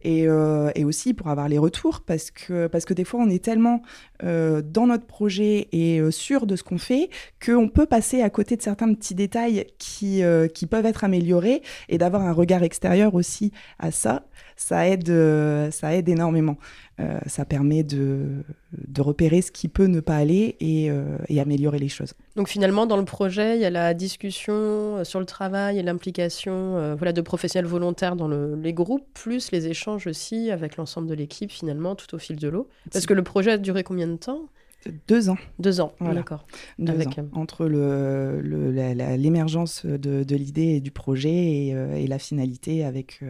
[0.06, 3.44] euh, et, aussi pour avoir les retours parce que, parce que des fois on est
[3.44, 3.82] tellement
[4.24, 7.10] euh, dans notre projet et euh, sûr de ce qu'on fait
[7.44, 10.22] qu'on peut passer à côté de certains petits détails qui,
[10.54, 14.26] qui peuvent être améliorés et d'avoir un regard extérieur aussi à ça
[14.56, 16.58] ça aide, euh, ça aide énormément.
[17.02, 21.42] Euh, ça permet de, de, repérer ce qui peut ne pas aller et, euh, et,
[21.42, 22.14] améliorer les choses.
[22.38, 26.96] Donc finalement, dans le projet, il y a la discussion sur le travail et l'implication
[26.96, 31.16] voilà, de professionnels volontaires dans le, les groupes, plus les échanges aussi avec l'ensemble de
[31.16, 32.70] l'équipe finalement tout au fil de l'eau.
[32.94, 34.50] Parce que le projet a duré combien de temps
[35.08, 35.38] deux ans.
[35.58, 36.46] Deux ans, d'accord.
[36.88, 37.20] Avec...
[37.34, 37.66] Entre
[39.18, 43.24] l'émergence le, de, de l'idée et du projet et, et, la finalité avec,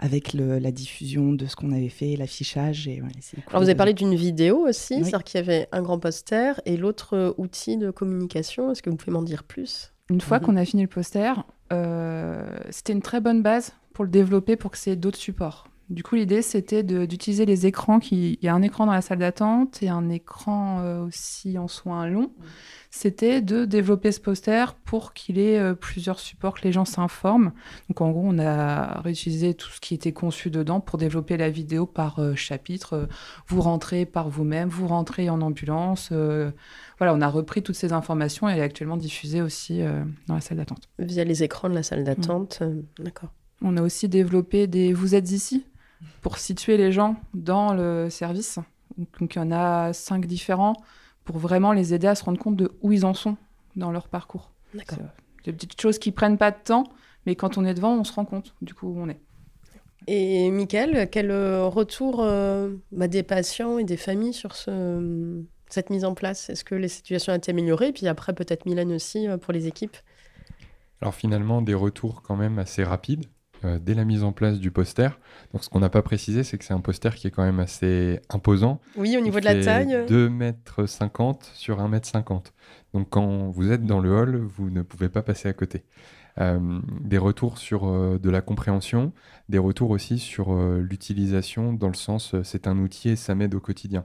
[0.00, 2.88] avec la diffusion de ce qu'on avait fait, l'affichage.
[2.88, 3.02] Et,
[3.48, 6.78] Alors vous avez parlé d'une vidéo aussi, c'est-à-dire qu'il y avait un grand poster et
[6.78, 8.72] l'autre euh, outil de communication.
[8.72, 9.92] Est-ce que vous pouvez m'en dire plus?
[10.08, 10.46] Une fois mhm.
[10.46, 14.70] qu'on a fini le poster, euh, c'était une très bonne base pour le développer pour
[14.70, 15.68] que c'est d'autres supports.
[15.90, 17.98] Du coup, l'idée, c'était d'utiliser les écrans.
[17.98, 18.38] Qui...
[18.40, 21.66] Il y a un écran dans la salle d'attente et un écran euh, aussi en
[21.66, 22.30] soins longs.
[22.92, 27.50] C'était de développer ce poster pour qu'il ait euh, plusieurs supports, que les gens s'informent.
[27.88, 31.50] Donc, en gros, on a réutilisé tout ce qui était conçu dedans pour développer la
[31.50, 33.08] vidéo par euh, chapitre.
[33.48, 36.12] Vous rentrez par vous-même, vous rentrez en ambulance.
[36.98, 39.82] Voilà, on a repris toutes ces informations et elle est actuellement diffusée aussi
[40.28, 40.88] dans la salle d'attente.
[41.00, 42.62] Via les écrans de la salle d'attente,
[42.98, 43.32] d'accord.
[43.62, 45.64] On a aussi développé des Vous êtes ici
[46.22, 48.58] pour situer les gens dans le service.
[49.18, 50.74] Donc il y en a cinq différents
[51.24, 53.36] pour vraiment les aider à se rendre compte de où ils en sont
[53.76, 54.50] dans leur parcours.
[54.74, 54.98] D'accord.
[55.44, 56.84] Des petites choses qui prennent pas de temps,
[57.26, 59.20] mais quand on est devant, on se rend compte du coup où on est.
[60.06, 65.90] Et Mickaël, quel euh, retour euh, bah, des patients et des familles sur ce, cette
[65.90, 66.50] mise en place?
[66.50, 67.88] Est-ce que les situations ont été améliorées?
[67.88, 69.96] Et puis après, peut-être Mylène aussi euh, pour les équipes
[71.00, 73.26] Alors finalement, des retours quand même assez rapides.
[73.64, 75.18] Euh, dès la mise en place du poster.
[75.52, 77.60] Donc, ce qu'on n'a pas précisé, c'est que c'est un poster qui est quand même
[77.60, 78.80] assez imposant.
[78.96, 80.04] Oui, au niveau de la taille.
[80.08, 82.54] 2 mètres 50 sur 1 mètre 50.
[82.94, 85.84] Donc, quand vous êtes dans le hall, vous ne pouvez pas passer à côté.
[86.38, 89.12] Euh, des retours sur euh, de la compréhension,
[89.48, 93.60] des retours aussi sur l'utilisation dans le sens c'est un outil et ça m'aide au
[93.60, 94.04] quotidien.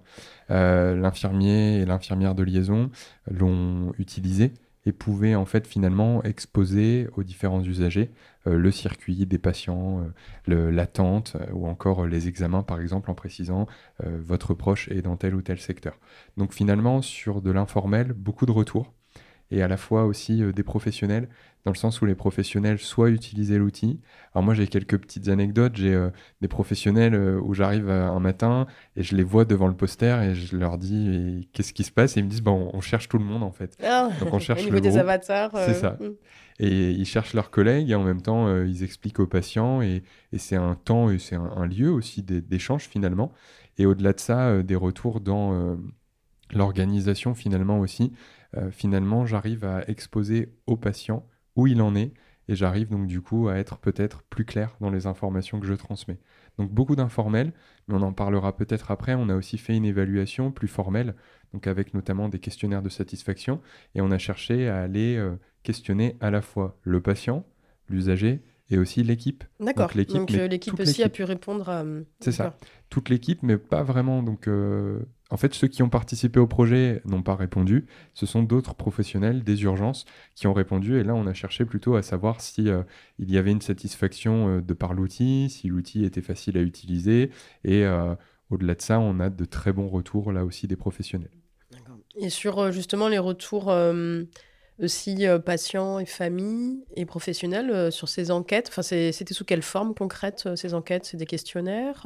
[0.49, 2.89] L'infirmier et l'infirmière de liaison
[3.29, 4.53] l'ont utilisé
[4.85, 8.11] et pouvait en fait finalement exposer aux différents usagers
[8.47, 10.05] euh, le circuit des patients,
[10.47, 13.67] euh, l'attente ou encore les examens par exemple en précisant
[14.03, 15.97] votre proche est dans tel ou tel secteur.
[16.37, 18.93] Donc finalement sur de l'informel, beaucoup de retours
[19.51, 21.29] et à la fois aussi des professionnels
[21.65, 23.99] dans le sens où les professionnels soit utilisaient l'outil.
[24.33, 28.19] Alors moi j'ai quelques petites anecdotes, j'ai euh, des professionnels euh, où j'arrive euh, un
[28.19, 31.91] matin et je les vois devant le poster et je leur dis qu'est-ce qui se
[31.91, 32.17] passe?
[32.17, 33.75] Et ils me disent bon on cherche tout le monde en fait.
[33.83, 35.51] Ah, Donc on cherche au niveau des avatars.
[35.65, 35.97] C'est ça.
[35.99, 36.13] Hmm.
[36.59, 40.37] Et ils cherchent leurs collègues et en même temps ils expliquent aux patients et, et
[40.37, 43.33] c'est un temps et c'est un, lieu aussi d'échange finalement.
[43.77, 45.77] Et au-delà de ça, des retours dans
[46.53, 48.13] l'organisation finalement aussi.
[48.71, 52.11] finalement j'arrive à exposer aux patients où il en est,
[52.47, 55.73] et j'arrive donc du coup à être peut-être plus clair dans les informations que je
[55.73, 56.19] transmets.
[56.57, 57.53] Donc beaucoup d'informels,
[57.87, 59.15] mais on en parlera peut-être après.
[59.15, 61.15] On a aussi fait une évaluation plus formelle,
[61.53, 63.61] donc avec notamment des questionnaires de satisfaction,
[63.93, 67.45] et on a cherché à aller euh, questionner à la fois le patient,
[67.89, 69.43] l'usager et aussi l'équipe.
[69.59, 69.87] D'accord.
[69.87, 71.83] Donc l'équipe euh, aussi a pu répondre à.
[72.19, 72.57] C'est ça.
[72.89, 74.23] Toute l'équipe, mais pas vraiment.
[74.23, 74.99] Donc euh,
[75.31, 77.87] en fait, ceux qui ont participé au projet n'ont pas répondu.
[78.13, 80.99] Ce sont d'autres professionnels des urgences qui ont répondu.
[80.99, 82.83] Et là, on a cherché plutôt à savoir si euh,
[83.17, 87.31] il y avait une satisfaction euh, de par l'outil, si l'outil était facile à utiliser.
[87.63, 88.13] Et euh,
[88.51, 91.31] au-delà de ça, on a de très bons retours là aussi des professionnels.
[92.17, 93.75] Et sur justement les retours
[94.79, 100.47] aussi patients et familles et professionnels sur ces enquêtes, enfin, c'était sous quelle forme concrète
[100.55, 101.03] ces enquêtes?
[101.05, 102.05] C'est des questionnaires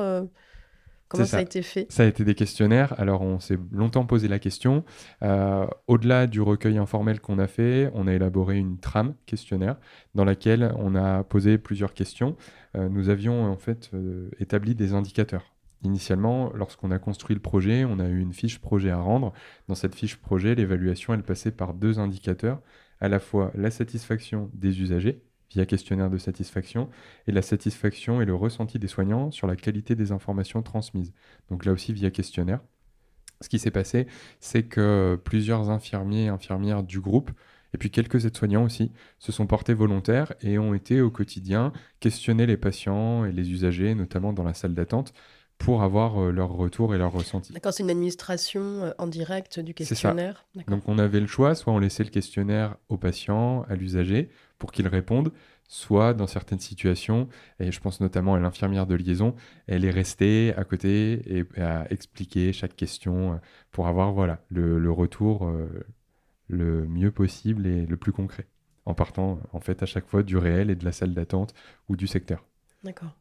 [1.09, 1.91] Comment ça, a été fait?
[1.91, 2.93] Ça a été des questionnaires.
[2.99, 4.85] Alors, on s'est longtemps posé la question.
[5.23, 9.77] Euh, au-delà du recueil informel qu'on a fait, on a élaboré une trame questionnaire
[10.13, 12.37] dans laquelle on a posé plusieurs questions.
[12.77, 15.55] Euh, nous avions en fait euh, établi des indicateurs.
[15.83, 19.33] Initialement, lorsqu'on a construit le projet, on a eu une fiche projet à rendre.
[19.67, 22.61] Dans cette fiche projet, l'évaluation, elle passait par deux indicateurs,
[22.99, 26.89] à la fois la satisfaction des usagers, via questionnaire de satisfaction,
[27.27, 31.13] et la satisfaction et le ressenti des soignants sur la qualité des informations transmises.
[31.49, 32.61] Donc là aussi via questionnaire.
[33.41, 34.07] Ce qui s'est passé,
[34.39, 37.31] c'est que plusieurs infirmiers et infirmières du groupe,
[37.73, 42.45] et puis quelques aides-soignants aussi, se sont portés volontaires et ont été au quotidien questionner
[42.45, 45.13] les patients et les usagers, notamment dans la salle d'attente,
[45.59, 47.53] pour avoir euh, leur retour et leur ressenti.
[47.53, 50.47] D'accord, c'est une administration euh, en direct du questionnaire.
[50.67, 54.71] Donc on avait le choix, soit on laissait le questionnaire au patient, à l'usager, pour
[54.71, 55.31] qu'il réponde,
[55.67, 57.27] soit dans certaines situations,
[57.59, 59.35] et je pense notamment à l'infirmière de liaison,
[59.67, 63.35] elle est restée à côté et à expliquer chaque question euh,
[63.71, 65.51] pour avoir voilà le, retour
[66.47, 68.47] le mieux possible et le plus concret,
[68.85, 71.53] en partant en fait à chaque fois du réel et de la salle d'attente
[71.89, 72.45] ou du secteur.
[72.83, 73.13] D'accord.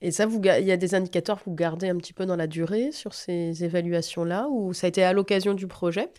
[0.00, 2.46] Et ça, il y a des indicateurs que vous gardez un petit peu dans la
[2.46, 6.10] durée sur ces évaluations-là, ou ça a été à l'occasion du projet?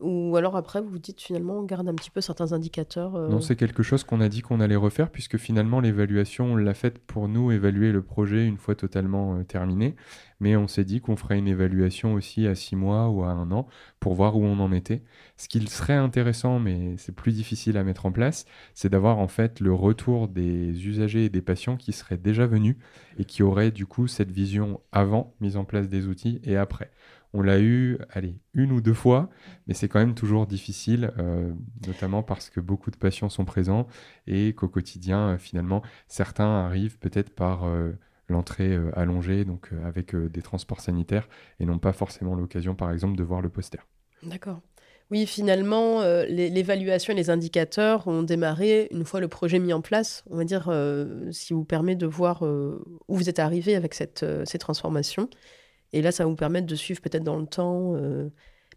[0.00, 3.28] Ou alors après, vous vous dites finalement, on garde un petit peu certains indicateurs euh
[3.28, 6.74] Non, c'est quelque chose qu'on a dit qu'on allait refaire, puisque finalement, l'évaluation, on l'a
[6.74, 9.96] faite pour nous évaluer le projet une fois totalement euh, terminé.
[10.38, 13.50] Mais on s'est dit qu'on ferait une évaluation aussi à six mois ou à un
[13.52, 15.02] an pour voir où on en était.
[15.38, 19.28] Ce qui serait intéressant, mais c'est plus difficile à mettre en place, c'est d'avoir en
[19.28, 22.76] fait le retour des usagers et des patients qui seraient déjà venus
[23.18, 26.90] et qui auraient du coup cette vision avant mise en place des outils et après.
[27.38, 29.28] On l'a eu, allez, une ou deux fois,
[29.66, 31.52] mais c'est quand même toujours difficile, euh,
[31.86, 33.86] notamment parce que beaucoup de patients sont présents
[34.26, 37.92] et qu'au quotidien, euh, finalement, certains arrivent peut-être par euh,
[38.28, 41.28] l'entrée allongée, donc avec des transports sanitaires,
[41.60, 43.80] et n'ont pas forcément l'occasion, par exemple, de voir le poster.
[44.22, 44.62] D'accord.
[45.10, 50.24] Oui, finalement, l'évaluation et les indicateurs ont démarré une fois le projet mis en place.
[50.30, 50.64] On va dire,
[51.30, 55.28] qui vous permet de voir où vous êtes arrivé avec cette, ces transformations.
[55.92, 57.94] Et là, ça va vous permettre de suivre peut-être dans le temps.
[57.96, 58.28] Euh,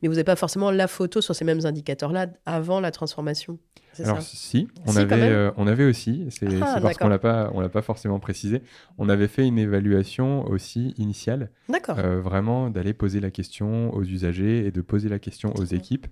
[0.02, 3.60] mais vous n'avez pas forcément la photo sur ces mêmes indicateurs-là avant la transformation.
[4.04, 7.82] Alors si, on, avait, euh, on avait aussi, c'est ah, parce qu'on on l'a pas
[7.82, 8.62] forcément précisé,
[8.98, 11.50] on avait fait une évaluation aussi initiale,
[11.90, 16.08] euh, vraiment d'aller poser la question aux usagers et de poser la question aux équipes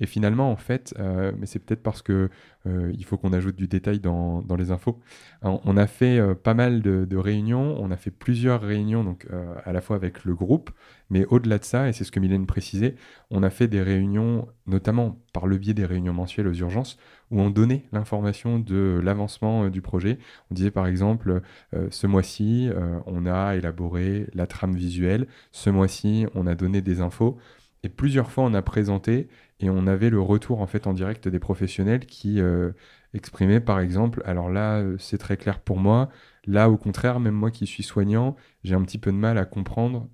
[0.00, 2.30] et finalement, en fait, euh, mais c'est peut-être parce que
[2.66, 5.00] euh, il faut qu'on ajoute du détail dans, dans les infos.
[5.42, 9.26] On, a fait euh, pas mal de, réunions, on a fait plusieurs réunions, donc
[9.64, 10.70] à la fois avec le groupe,
[11.10, 12.94] mais au-delà de ça, et c'est ce que Mylène précisait,
[13.30, 16.96] on a fait des réunions, notamment par le biais des réunions mensuelles aux urgences,
[17.30, 20.18] où on donnait l'information de l'avancement du projet.
[20.50, 21.42] On disait par exemple,
[21.90, 22.70] ce mois-ci,
[23.06, 27.38] on a élaboré la trame visuelle, ce mois-ci, on a donné des infos.
[27.84, 29.28] Et plusieurs fois, on a présenté
[29.60, 32.72] et on avait le retour en fait en direct des professionnels qui euh,
[33.14, 36.10] exprimaient par exemple, alors là, euh, c'est très clair pour moi.
[36.46, 39.44] Là, au contraire, même moi qui suis soignant, j'ai un petit peu de mal à
[39.44, 40.08] comprendre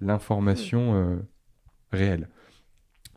[0.00, 1.16] l'information euh,
[1.92, 2.28] réelle.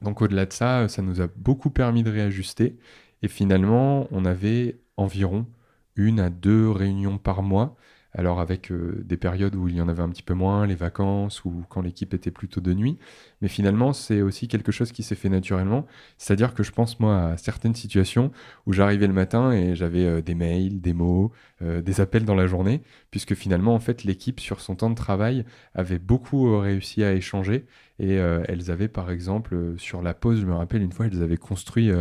[0.01, 2.77] Donc au-delà de ça, ça nous a beaucoup permis de réajuster
[3.21, 5.47] Et finalement, on avait environ
[5.95, 7.75] une à deux réunions par mois
[8.15, 10.75] alors avec euh, des périodes où il y en avait un petit peu moins, les
[10.75, 12.99] vacances ou quand l'équipe était plutôt de nuit.
[13.41, 15.87] Mais finalement, c'est aussi quelque chose qui s'est fait naturellement.
[16.17, 18.31] C'est-à-dire que je pense, moi, à certaines situations
[18.67, 21.31] où j'arrivais le matin et j'avais euh, des mails, des mots,
[21.63, 24.95] euh, des appels dans la journée, puisque finalement, en fait, l'équipe, sur son temps de
[24.95, 27.65] travail, avait beaucoup réussi à échanger.
[27.99, 31.37] Et elles avaient, par exemple, sur la pause, je me rappelle, une fois, elles avaient
[31.37, 31.91] construit...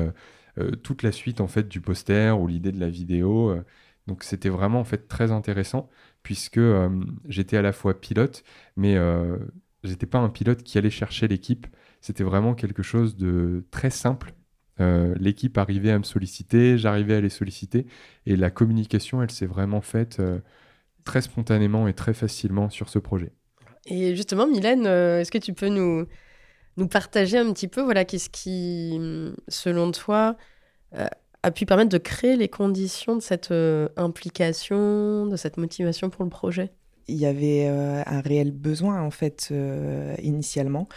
[0.82, 3.62] toute la suite en fait du poster ou l'idée de la vidéo
[4.06, 5.88] donc c'était vraiment en fait très intéressant
[6.22, 6.88] puisque euh,
[7.28, 8.42] j'étais à la fois pilote,
[8.76, 9.38] mais euh,
[9.84, 11.66] j'étais pas un pilote qui allait chercher l'équipe.
[12.00, 14.34] C'était vraiment quelque chose de très simple.
[14.80, 17.86] Euh, l'équipe arrivait à me solliciter, j'arrivais à les solliciter,
[18.26, 20.20] et la communication, elle s'est vraiment faite
[21.04, 23.32] très spontanément et très facilement sur ce projet.
[23.86, 26.06] Et justement, Mylène, est-ce que tu peux nous,
[26.76, 28.98] nous partager un petit peu, voilà, qu'est-ce qui,
[29.48, 30.36] selon toi,
[31.42, 36.24] a pu permettre de créer les conditions de cette euh, implication, de cette motivation pour
[36.24, 36.70] le projet?
[37.08, 40.88] Il y avait euh, un réel besoin en fait euh, initialement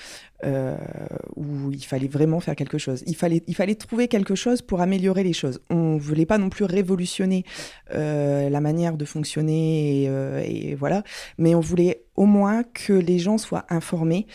[1.36, 3.03] où il fallait vraiment faire quelque chose.
[3.08, 5.60] Il fallait, il fallait trouver quelque chose pour améliorer les choses.
[5.71, 7.45] On voulait pas non plus révolutionner
[7.89, 11.01] la manière de fonctionner et, voilà,
[11.39, 14.27] mais on voulait au moins que les gens soient informés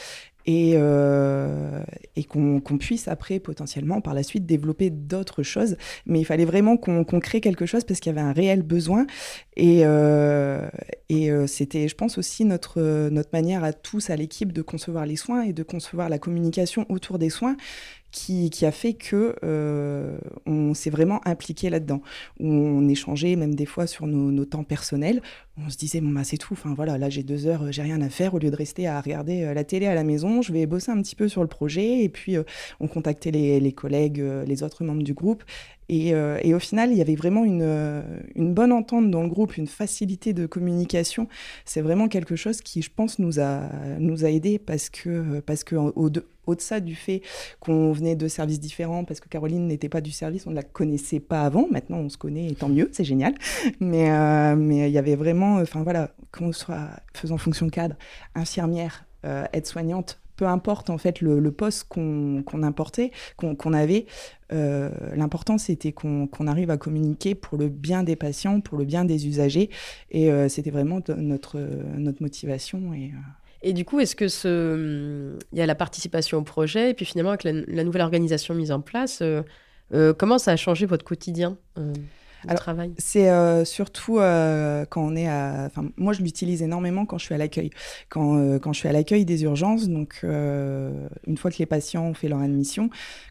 [0.47, 1.83] et, euh,
[2.17, 5.77] et qu'on puisse après potentiellement par la suite développer d'autres choses.
[6.07, 9.07] Mais il fallait vraiment qu'on crée quelque chose parce qu'il y avait un réel besoin.
[9.57, 10.69] Et, euh,
[11.09, 15.07] et euh, c'était, je pense, aussi notre, notre manière à tous, à l'équipe, de concevoir
[15.07, 17.57] les soins et de concevoir la communication autour des soins
[18.11, 22.03] qui, a fait que euh, on s'est vraiment impliqué là-dedans.
[22.39, 25.23] On échangeait même des fois sur nos, temps personnels.
[25.57, 26.55] On se disait bon bah c'est tout.
[26.55, 28.35] Enfin voilà, là j'ai deux heures, j'ai rien à faire.
[28.35, 30.91] Au lieu de rester à regarder euh, la télé à la maison, je vais bosser
[30.91, 32.03] un petit peu sur le projet.
[32.03, 32.43] Et puis euh,
[32.81, 35.45] on contactait les collègues, les autres membres du groupe.
[35.93, 36.11] Et,
[36.43, 38.03] et, au final, il y avait vraiment une,
[38.37, 41.27] une, bonne entente dans le groupe, une facilité de communication.
[41.65, 45.75] C'est vraiment quelque chose qui, je pense, nous a, nous aidés parce que, parce que
[45.75, 46.11] au,
[46.51, 47.23] au-delà du fait
[47.61, 50.63] qu'on venait de services différents, parce que Caroline n'était pas du service, on ne la
[50.63, 51.67] connaissait pas avant.
[51.71, 53.35] Maintenant, on se connaît, et tant mieux, c'est génial.
[53.81, 57.97] Mais euh, il y avait vraiment, enfin voilà, qu'on soit faisant fonction cadre,
[58.35, 64.07] infirmière, euh, aide-soignante, peu importe en fait le, poste qu'on importait, qu'on avait,
[64.55, 69.05] euh, l'important c'était qu'on arrive à communiquer pour le bien des patients, pour le bien
[69.05, 69.69] des usagers,
[70.11, 71.61] et c'était vraiment notre,
[71.99, 72.95] notre motivation.
[72.95, 73.13] Et,
[73.63, 75.37] et du coup, est-ce que ce...
[75.53, 78.73] il y a la participation au projet, et puis finalement, avec la, nouvelle organisation mise
[78.73, 79.43] en place, euh,
[79.93, 81.59] euh, comment ça a changé votre quotidien
[82.49, 85.65] euh travail C'est euh, surtout euh, quand on est à.
[85.67, 87.71] Enfin, moi, je l'utilise énormément quand je suis à l'accueil.
[88.09, 92.05] Quand, euh, quand je suis à l'accueil des urgences, donc une fois que les patients
[92.05, 92.91] ont fait leur admission,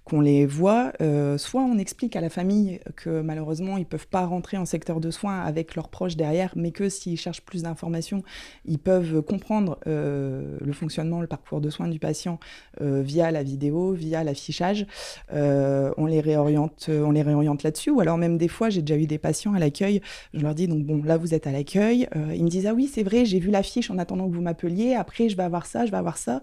[0.09, 0.91] qu'on les voit,
[1.37, 5.11] soit on explique à la famille que malheureusement, ils peuvent pas rentrer en secteur de
[5.11, 8.23] soins avec leurs proches derrière, mais que s'ils cherchent plus d'informations,
[8.65, 12.39] ils peuvent comprendre le fonctionnement, le parcours de soins du patient
[12.79, 14.85] via la vidéo, via l'affichage.
[15.31, 17.91] on les réoriente, on les réoriente là-dessus.
[17.91, 20.01] Ou alors même des fois, j'ai déjà eu des patients à l'accueil.
[20.33, 22.07] Je leur dis donc bon, là vous êtes à l'accueil.
[22.15, 24.41] Euh, ils me disent ah oui c'est vrai, j'ai vu l'affiche en attendant que vous
[24.41, 24.95] m'appeliez.
[24.95, 26.41] Après je vais avoir ça, je vais avoir ça.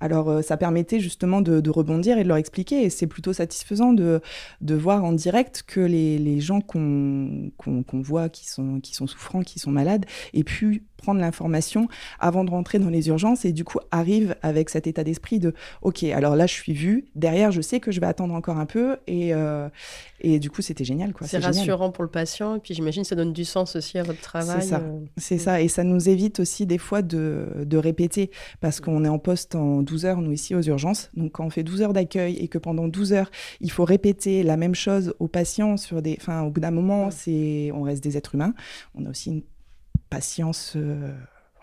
[0.00, 2.84] Alors euh, ça permettait justement de, rebondir et de leur expliquer.
[2.84, 4.20] Et c'est plutôt satisfaisant de,
[4.60, 7.50] voir en direct que les, gens qu'on
[7.92, 11.88] voit qui sont qui sont souffrants, qui sont malades, et puis prendre l'information
[12.20, 15.54] avant de rentrer dans les urgences et du coup arrive avec cet état d'esprit de
[15.82, 18.66] ok alors là je suis vue derrière je sais que je vais attendre encore un
[18.66, 19.68] peu et, euh,
[20.20, 23.14] et du coup c'était génial quoi c'est rassurant pour le patient et puis j'imagine ça
[23.14, 25.38] donne du sens aussi à votre travail c'est ça euh, c'est mm.
[25.38, 28.30] ça et ça nous évite aussi des fois de, de répéter
[28.60, 31.10] parce qu'on est en poste en 12 heures nous ici aux urgences.
[31.14, 33.30] Donc quand on fait 12 heures d'accueil et que pendant 12 heures
[33.60, 37.10] il faut répéter la même chose aux patients sur des enfin au bout d'un moment
[37.10, 38.54] c'est on reste des êtres humains.
[38.94, 39.42] On a aussi une
[40.10, 40.76] patience.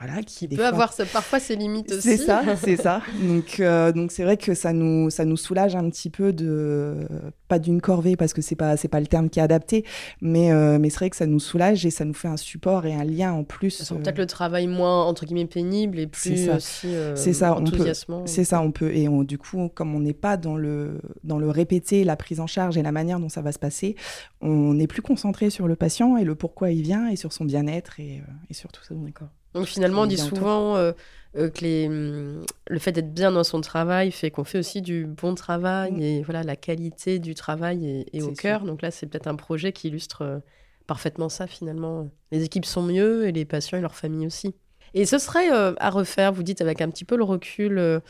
[0.05, 2.01] Euh, voilà, qui, peut avoir parfois ses limites aussi.
[2.01, 3.01] C'est ça, c'est ça.
[3.21, 7.07] Donc, euh, donc c'est vrai que ça nous, ça nous soulage un petit peu de,
[7.47, 9.85] pas d'une corvée parce que c'est pas, c'est pas le terme qui est adapté,
[10.21, 12.85] mais, euh, mais c'est vrai que ça nous soulage et ça nous fait un support
[12.85, 13.83] et un lien en plus.
[13.83, 18.23] C'est peut-être le travail moins entre guillemets pénible et plus aussi c'est ça, enthousiasmant.
[18.25, 21.37] C'est ça, on peut et on, du coup, comme on n'est pas dans le, dans
[21.37, 23.95] le répéter, la prise en charge et la manière dont ça va se passer,
[24.41, 27.45] on est plus concentré sur le patient et le pourquoi il vient et sur son
[27.45, 28.95] bien-être et, et sur tout ça.
[28.95, 29.29] D'accord.
[29.55, 30.91] Donc finalement, on dit souvent euh,
[31.37, 34.81] euh, que les, hum, le fait d'être bien dans son travail fait qu'on fait aussi
[34.81, 36.01] du bon travail mm.
[36.01, 38.65] et voilà la qualité du travail est, au cœur.
[38.65, 40.39] Donc là, c'est peut-être un projet qui illustre euh,
[40.87, 42.09] parfaitement ça finalement.
[42.31, 44.53] Les équipes sont mieux et les patients et leurs familles aussi.
[44.93, 48.01] Et ce serait à refaire, vous dites avec un petit peu le recul,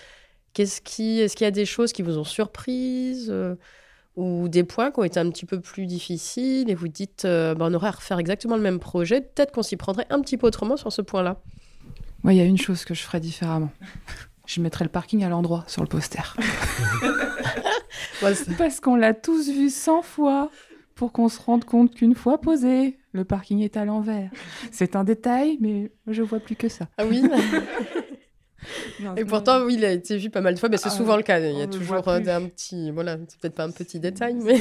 [0.53, 3.33] qu'est-ce qui, est-ce qu'il y a des choses qui vous ont surprise
[4.15, 7.55] ou des points qui ont été un petit peu plus difficiles et vous dites bah,
[7.59, 10.47] on aurait à refaire exactement le même projet, peut-être qu'on s'y prendrait un petit peu
[10.47, 11.41] autrement sur ce point-là
[12.23, 13.71] Moi, il y a une chose que je ferais différemment.
[14.45, 16.35] Je mettrais le parking à l'endroit sur le poster.
[18.57, 20.49] Parce qu'on l'a tous vu 100 fois
[20.95, 24.29] pour qu'on se rende compte qu'une fois posé, le parking est à l'envers.
[24.71, 26.87] C'est un détail, mais je vois plus que ça.
[26.97, 27.23] Ah oui
[29.17, 31.17] Et pourtant, oui, il a été vu pas mal de fois, mais c'est ah, souvent
[31.17, 31.39] le cas.
[31.39, 32.91] Il y a toujours euh, un petit.
[32.91, 34.59] Voilà, c'est peut-être pas un petit détail, mais.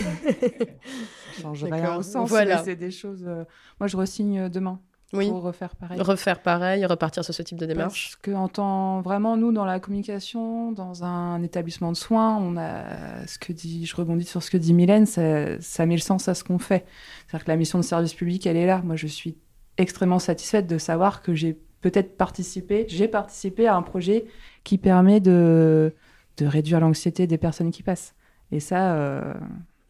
[1.40, 2.62] changerait un sens, voilà.
[2.62, 3.24] c'est des choses.
[3.26, 3.44] Euh,
[3.80, 4.80] moi, je resigne demain
[5.12, 5.28] oui.
[5.28, 6.00] pour refaire pareil.
[6.00, 8.16] Refaire pareil, repartir sur ce type de démarche.
[8.22, 13.26] Parce qu'en tant vraiment nous dans la communication, dans un établissement de soins, on a
[13.26, 16.28] ce que dit, je rebondis sur ce que dit Mylène, ça, ça met le sens
[16.28, 16.84] à ce qu'on fait.
[17.26, 18.82] C'est-à-dire que la mission de service public, elle est là.
[18.84, 19.36] Moi, je suis
[19.76, 24.24] extrêmement satisfaite de savoir que j'ai peut-être participé, j'ai participé à un projet
[24.64, 25.92] qui permet de,
[26.38, 28.14] de réduire l'anxiété des personnes qui passent.
[28.52, 29.34] Et ça, euh,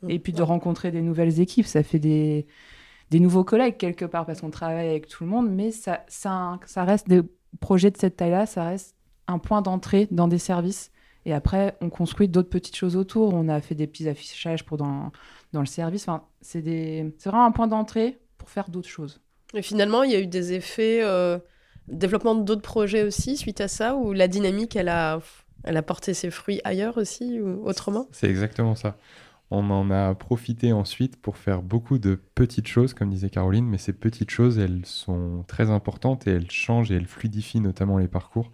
[0.08, 2.46] et puis de rencontrer des nouvelles équipes, ça fait des
[3.10, 6.58] des nouveaux collègues quelque part parce qu'on travaille avec tout le monde, mais ça, ça,
[6.66, 7.20] ça reste des
[7.60, 8.96] projets de cette taille-là, ça reste
[9.28, 10.90] un point d'entrée dans des services.
[11.26, 13.34] Et après, on construit d'autres petites choses autour.
[13.34, 15.12] On a fait des petits affichages pour dans,
[15.52, 16.08] dans le service.
[16.08, 17.14] Enfin, c'est des...
[17.24, 19.20] vraiment un point d'entrée pour faire d'autres choses.
[19.54, 21.38] Et finalement, il y a eu des effets, euh,
[21.88, 25.20] développement d'autres projets aussi suite à ça, où la dynamique, elle a,
[25.64, 28.08] elle a porté ses fruits ailleurs aussi, ou autrement?
[28.12, 28.96] C'est exactement ça.
[29.50, 33.78] On en a profité ensuite pour faire beaucoup de petites choses, comme disait Caroline, mais
[33.78, 38.08] ces petites choses, elles sont très importantes et elles changent et elles fluidifient notamment les
[38.08, 38.50] parcours.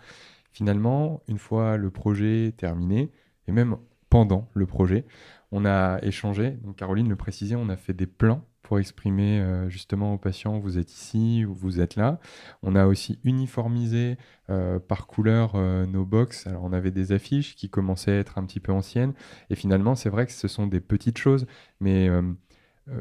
[0.52, 3.12] Finalement, une fois le projet terminé,
[3.46, 3.76] et même
[4.10, 5.06] pendant le projet,
[5.52, 10.14] on a échangé, Caroline le précisait, on a fait des plans pour exprimer euh, justement
[10.14, 12.20] aux patients, vous êtes ici ou vous êtes là.
[12.62, 14.16] On a aussi uniformisé
[14.48, 16.46] euh, par couleur euh, nos box.
[16.46, 19.12] Alors on avait des affiches qui commençaient à être un petit peu anciennes.
[19.50, 21.46] Et finalement, c'est vrai que ce sont des petites choses,
[21.80, 22.08] mais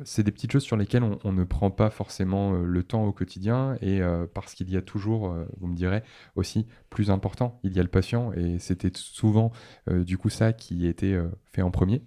[0.04, 3.78] c'est des petites choses sur lesquelles on, ne prend pas forcément le temps au quotidien
[3.82, 4.02] et
[4.34, 6.02] parce qu'il y a toujours, vous me direz,
[6.36, 9.52] aussi plus important, il y a le patient et c'était souvent
[9.88, 11.18] du coup ça qui était
[11.52, 12.02] fait en premier.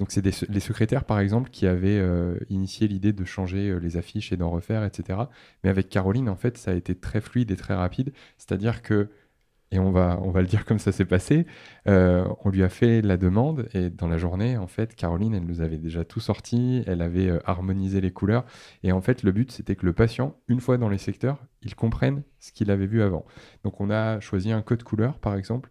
[0.00, 3.96] Donc c'est les secrétaires par exemple qui avaient euh, initié l'idée de changer euh, les
[3.96, 5.20] affiches et d'en refaire, etc.
[5.62, 8.12] Mais avec Caroline, en fait, ça a été très fluide et très rapide.
[8.36, 9.08] C'est-à-dire que,
[9.70, 11.46] et on va, le dire comme ça s'est passé,
[11.88, 15.44] euh, on lui a fait la demande et dans la journée, en fait, Caroline, elle
[15.44, 18.44] nous avait déjà tout sorti, elle avait harmonisé les couleurs.
[18.82, 21.74] Et en fait, le but, c'était que le patient, une fois dans les secteurs, il
[21.74, 23.24] comprenne ce qu'il avait vu avant.
[23.64, 25.70] Donc on a choisi un code couleur, par exemple,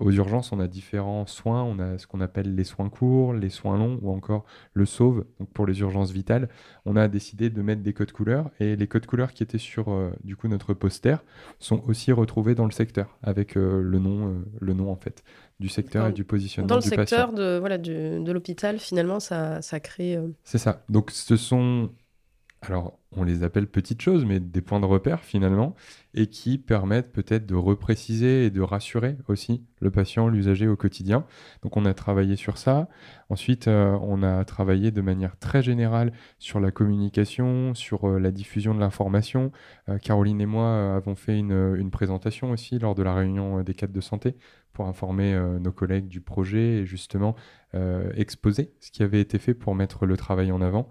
[0.00, 1.62] aux urgences, on a différents soins.
[1.62, 5.24] On a ce qu'on appelle les soins courts, les soins longs ou encore le sauve.
[5.38, 6.48] Donc pour les urgences vitales,
[6.84, 9.90] on a décidé de mettre des codes couleurs et les codes couleurs qui étaient sur
[9.90, 11.16] euh, du coup notre poster
[11.58, 15.22] sont aussi retrouvés dans le secteur avec euh, le nom, le nom en fait
[15.60, 19.80] du secteur et du positionnement dans le secteur de voilà de l'hôpital finalement ça ça
[19.80, 20.18] crée.
[20.44, 20.84] C'est ça.
[20.88, 21.90] Donc ce sont
[22.62, 25.74] alors on les appelle petites choses, mais des points de repère finalement,
[26.14, 31.24] et qui permettent peut-être de repréciser et de rassurer aussi le patient, l'usager au quotidien.
[31.62, 32.88] Donc on a travaillé sur ça.
[33.30, 38.30] Ensuite, euh, on a travaillé de manière très générale sur la communication, sur euh, la
[38.30, 39.52] diffusion de l'information.
[39.88, 43.74] Euh, Caroline et moi avons fait une, une, présentation aussi lors de la réunion des
[43.74, 44.36] cadres de santé
[44.72, 47.34] pour informer nos collègues du projet et justement
[48.14, 50.88] exposer ce qui avait été fait pour mettre le travail en avant.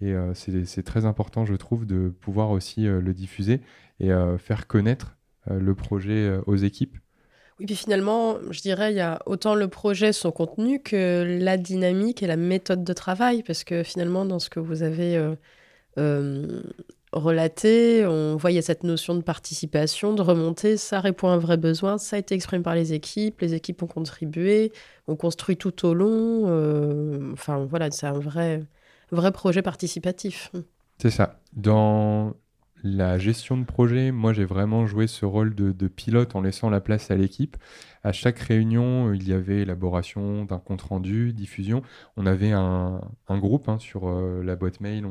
[0.00, 3.60] Et euh, c'est très important, je trouve, de pouvoir aussi euh, le diffuser
[4.00, 5.16] et euh, faire connaître
[5.46, 6.96] le projet aux équipes.
[7.60, 11.58] Oui, puis finalement, je dirais, il y a autant le projet, son contenu, que la
[11.58, 15.22] dynamique et la méthode de travail, parce que finalement, dans ce que vous avez
[17.12, 21.98] relaté, on voyait cette notion de participation, de remontée, ça répond à un vrai besoin,
[21.98, 24.72] ça a été exprimé par les équipes, les équipes ont contribué,
[25.08, 28.62] on construit tout au long, enfin voilà, c'est un vrai
[29.14, 30.50] vrai projet participatif.
[30.98, 31.40] C'est ça.
[31.54, 32.34] Dans
[32.86, 36.82] la gestion de projet, moi j'ai vraiment joué ce rôle de, pilote en laissant la
[36.82, 37.56] place à l'équipe.
[38.02, 41.80] À chaque réunion, il y avait élaboration d'un compte rendu, diffusion.
[42.18, 43.00] On avait un,
[43.30, 45.06] groupe hein, sur euh, la boîte mail.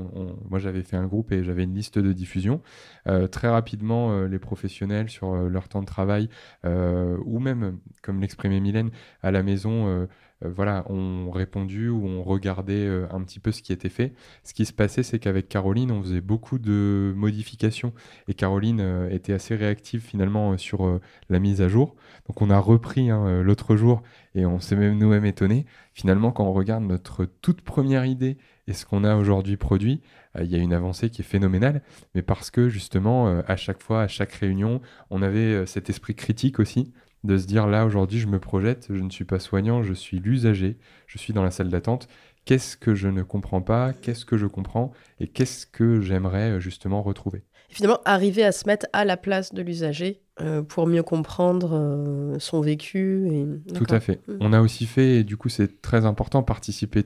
[0.47, 2.61] moi j'avais fait un groupe et j'avais une liste de diffusion.
[3.07, 6.29] Euh, très rapidement, euh, les professionnels sur leur temps de travail,
[6.63, 8.91] ou même, comme l'exprimait Mylène,
[9.23, 10.05] à la maison, euh,
[10.49, 14.13] voilà, ont répondu ou ont regardé euh, un petit peu ce qui était fait.
[14.43, 17.93] Ce qui se passait, c'est qu'avec Caroline, on faisait beaucoup de modifications
[18.27, 21.95] et Caroline euh, était assez réactive finalement sur la mise à jour.
[22.27, 24.03] Donc on a repris hein, l'autre jour
[24.35, 25.65] et on s'est même nous-mêmes étonné.
[25.93, 28.37] Finalement, quand on regarde notre toute première idée
[28.67, 30.01] et ce qu'on a aujourd'hui produit,
[30.39, 31.83] il y a une avancée qui est phénoménale,
[32.15, 34.81] mais parce que justement, à chaque fois, à chaque réunion,
[35.11, 36.91] on avait cet esprit critique aussi
[37.23, 40.19] de se dire là aujourd'hui je me projette, je ne suis pas soignant, je suis
[40.19, 42.07] l'usager, je suis dans la salle d'attente.
[42.45, 46.59] qu'est-ce que je ne comprends pas, qu'est-ce que je comprends et qu'est-ce que j'aimerais euh,
[46.59, 47.43] justement retrouver?
[47.73, 52.39] finalement, arriver à se mettre à la place de l'usager euh, pour mieux comprendre euh,
[52.39, 53.27] son vécu.
[53.31, 53.73] Et...
[53.73, 54.21] Tout à fait.
[54.27, 54.37] Mm.
[54.39, 57.03] On a aussi fait, et du coup c'est très important, participer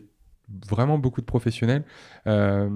[0.70, 1.84] vraiment beaucoup de professionnels.
[2.28, 2.70] Euh,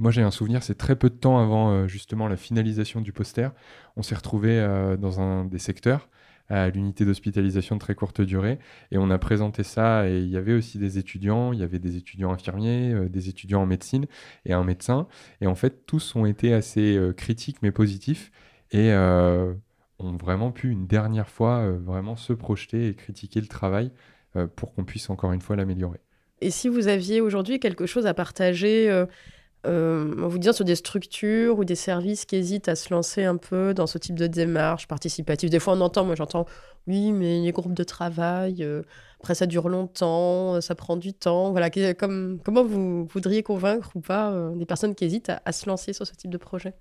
[0.00, 3.12] moi j'ai un souvenir, c'est très peu de temps avant euh, justement la finalisation du
[3.12, 3.52] poster.
[3.96, 6.08] On s'est retrouvé euh, dans un des secteurs
[6.48, 8.58] à l'unité d'hospitalisation de très courte durée.
[8.90, 11.78] Et on a présenté ça, et il y avait aussi des étudiants, il y avait
[11.78, 14.06] des étudiants infirmiers, euh, des étudiants en médecine
[14.46, 15.06] et un médecin.
[15.40, 18.32] Et en fait, tous ont été assez critiques, mais positifs,
[18.72, 23.92] et ont vraiment pu, une dernière fois, vraiment se projeter et critiquer le travail
[24.56, 26.00] pour qu'on puisse encore une fois l'améliorer.
[26.40, 29.06] Et si vous aviez aujourd'hui quelque chose à partager,
[29.66, 32.92] euh, euh, en vous disant sur des structures ou des services qui hésitent à se
[32.92, 35.50] lancer un peu dans ce type de démarche participative.
[35.50, 36.46] Des fois, on entend, moi j'entends,
[36.86, 38.82] oui, mais les groupes de travail, euh,
[39.20, 41.50] après ça dure longtemps, euh, ça prend du temps.
[41.50, 46.06] Voilà, comment vous voudriez convaincre ou pas des personnes qui hésitent à se lancer sur
[46.06, 46.74] ce type de projet?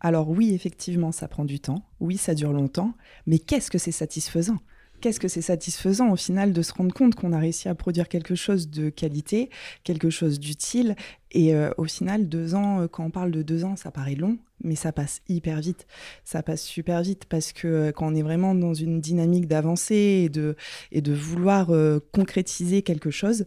[0.00, 1.82] Alors oui, effectivement, ça prend du temps.
[2.00, 2.92] Oui, ça dure longtemps.
[3.26, 4.58] Mais qu'est-ce que c'est satisfaisant?
[5.00, 8.08] Qu'est-ce que c'est satisfaisant au final de se rendre compte qu'on a réussi à produire
[8.08, 9.48] quelque chose de qualité,
[9.84, 10.96] quelque chose d'utile.
[11.30, 14.14] Et euh, au final, deux ans, euh, quand on parle de deux ans, ça paraît
[14.14, 15.86] long, mais ça passe hyper vite.
[16.24, 20.22] Ça passe super vite parce que euh, quand on est vraiment dans une dynamique d'avancée
[20.24, 20.56] et de,
[20.90, 21.70] et de vouloir
[22.12, 23.46] concrétiser quelque chose,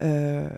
[0.00, 0.48] le,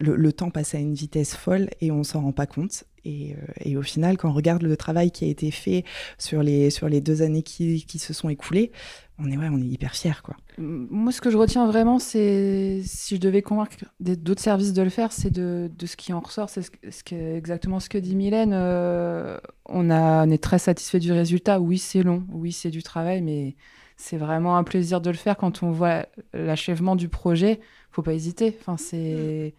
[0.00, 2.84] le temps passe à une vitesse folle et on s'en rend pas compte.
[3.04, 3.34] Et,
[3.64, 5.84] et au final, quand on regarde le travail qui a été fait
[6.18, 8.70] sur les, sur les deux années qui, qui se sont écoulées,
[9.18, 10.20] on est, ouais, on est hyper fiers.
[10.22, 10.36] Quoi.
[10.58, 14.90] Moi, ce que je retiens vraiment, c'est si je devais convaincre d'autres services de le
[14.90, 16.48] faire, c'est de, de ce qui en ressort.
[16.50, 18.52] C'est ce, que- ce que- exactement ce que dit Mylène.
[18.54, 21.60] Euh, on, a, on est très satisfait du résultat.
[21.60, 22.24] Oui, c'est long.
[22.32, 23.54] Oui, c'est du travail, mais
[23.96, 27.60] c'est vraiment un plaisir de le faire quand on voit l'achèvement du projet.
[27.90, 28.56] Faut pas hésiter.
[28.60, 29.54] Enfin, c'est.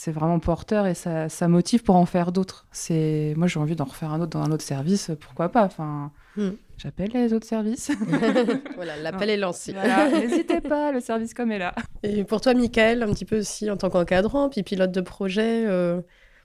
[0.00, 2.66] C'est vraiment porteur et ça, ça motive pour en faire d'autres.
[2.70, 5.64] C'est moi j'ai envie d'en refaire un autre dans un autre service, pourquoi pas.
[5.64, 6.50] Enfin, Hmm.
[6.76, 7.90] j'appelle les autres services.
[8.76, 9.72] Voilà, l'appel est lancé.
[9.72, 11.74] Voilà, n'hésitez pas, le service comme est là.
[12.04, 15.66] Et pour toi, Michael, un petit peu aussi en tant qu'encadrant, puis pilote de projet,
[15.66, 16.00] euh,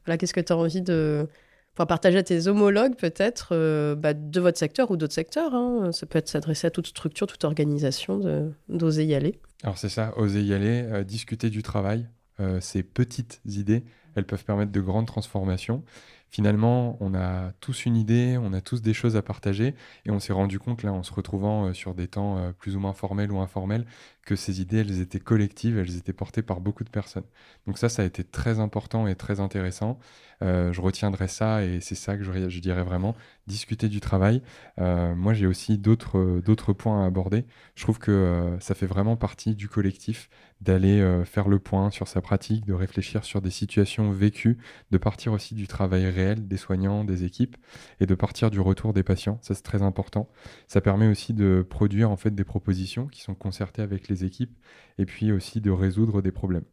[0.06, 1.28] voilà, qu'est-ce que tu as envie de
[1.76, 5.92] pouvoir partager à tes homologues, peut-être, euh, bah, de votre secteur ou d'autres secteurs hein.
[5.92, 8.20] Ça peut être s'adresser à toute structure, toute organisation,
[8.68, 9.40] d'oser y aller.
[9.62, 12.08] Alors c'est ça, oser y aller, euh, discuter du travail.
[12.40, 13.84] Euh, ces petites idées,
[14.16, 15.84] elles peuvent permettre de grandes transformations.
[16.30, 19.76] Finalement, on a tous une idée, on a tous des choses à partager,
[20.06, 22.76] et on s'est rendu compte, là, en se retrouvant euh, sur des temps euh, plus
[22.76, 23.86] ou moins formels ou informels,
[24.26, 27.26] que ces idées, elles étaient collectives, elles étaient portées par beaucoup de personnes.
[27.68, 30.00] Donc ça, ça a été très important et très intéressant.
[30.42, 33.16] Euh, je retiendrai ça, et c'est ça que je, dirais vraiment,
[33.48, 34.42] discuter du travail.
[34.80, 37.46] Euh, moi, j'ai aussi d'autres points à aborder.
[37.76, 40.30] Je trouve que euh, ça fait vraiment partie du collectif
[40.62, 44.58] d'aller faire le point sur sa pratique, de réfléchir sur des situations vécues,
[44.92, 47.58] de partir aussi du travail réel des soignants, des équipes,
[48.00, 49.40] et de partir du retour des patients.
[49.42, 50.30] Ça, c'est très important.
[50.70, 54.58] Ça permet aussi de produire en fait des propositions qui sont concertées avec les équipes,
[54.98, 56.66] et puis aussi de résoudre des problèmes.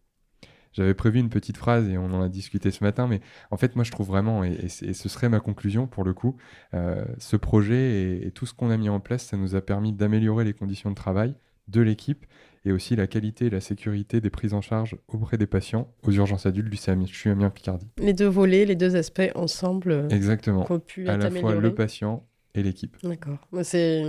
[0.72, 3.20] J'avais prévu une petite phrase et on en a discuté ce matin, mais
[3.51, 6.36] en fait, moi, je trouve vraiment, et, ce serait ma conclusion pour le coup,
[6.74, 9.61] euh, ce projet et, et tout ce qu'on a mis en place, ça nous a
[9.61, 11.34] permis d'améliorer les conditions de travail
[11.70, 12.26] de l'équipe
[12.64, 16.11] et aussi la qualité et la sécurité des prises en charge auprès des patients aux
[16.11, 17.88] urgences adultes du CHU Amiens Picardie.
[17.99, 20.64] Les deux volets, les deux aspects ensemble euh, Exactement.
[20.86, 22.97] pu À la fois le patient et l'équipe.
[23.03, 23.38] D'accord.
[23.62, 24.03] C'est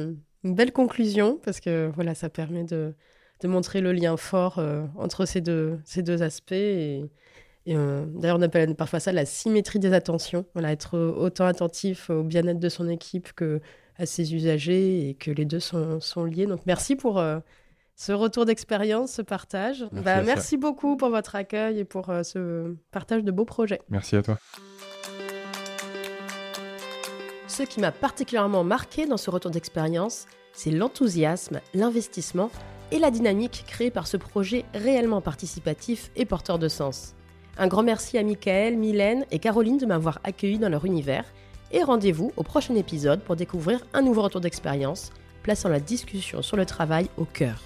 [0.44, 2.94] une belle conclusion parce que voilà, ça permet de,
[3.42, 6.52] de montrer le lien fort euh, entre ces deux, ces deux aspects.
[6.52, 7.10] Et,
[7.66, 10.46] et, euh, D'ailleurs, on appelle parfois ça la symétrie des attentions.
[10.54, 13.62] Voilà, être autant attentif au bien-être de son équipe que
[13.98, 16.48] à ses usagers et que les deux sont, sont liés.
[16.48, 17.40] Donc, merci pour euh,
[17.96, 19.86] ce retour d'expérience, ce partage.
[19.92, 23.82] Merci Bah, merci beaucoup pour votre accueil et pour euh, ce partage de beaux projets.
[23.90, 24.38] Merci à toi.
[27.48, 32.50] Ce qui m'a particulièrement marqué dans ce retour d'expérience, c'est l'enthousiasme, l'investissement
[32.92, 37.16] et la dynamique créée par ce projet réellement participatif et porteur de sens.
[37.58, 41.26] Un grand merci à Michael, Mylène et Caroline de m'avoir accueilli dans leur univers
[41.72, 45.12] et rendez-vous au prochain épisode pour découvrir un nouveau retour d'expérience,
[45.44, 47.62] plaçant la discussion sur le travail au cœur.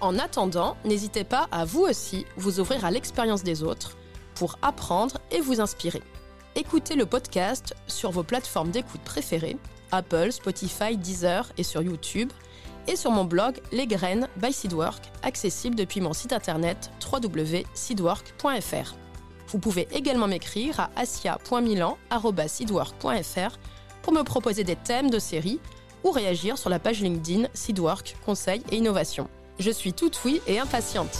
[0.00, 3.96] En attendant, n'hésitez pas à vous aussi vous ouvrir à l'expérience des autres
[4.34, 6.02] pour apprendre et vous inspirer.
[6.56, 9.56] Écoutez le podcast sur vos plateformes d'écoute préférées,
[9.92, 12.30] Apple, Spotify, Deezer et sur YouTube,
[12.88, 18.94] et sur mon blog Les Graines by Seedwork, accessible depuis mon site internet www.seedwork.fr.
[19.48, 23.58] Vous pouvez également m'écrire à asia.milan.seedwork.fr
[24.02, 25.60] pour me proposer des thèmes de série
[26.04, 29.28] ou réagir sur la page LinkedIn Seedwork Conseil et Innovation.
[29.58, 31.18] Je suis toute oui et impatiente.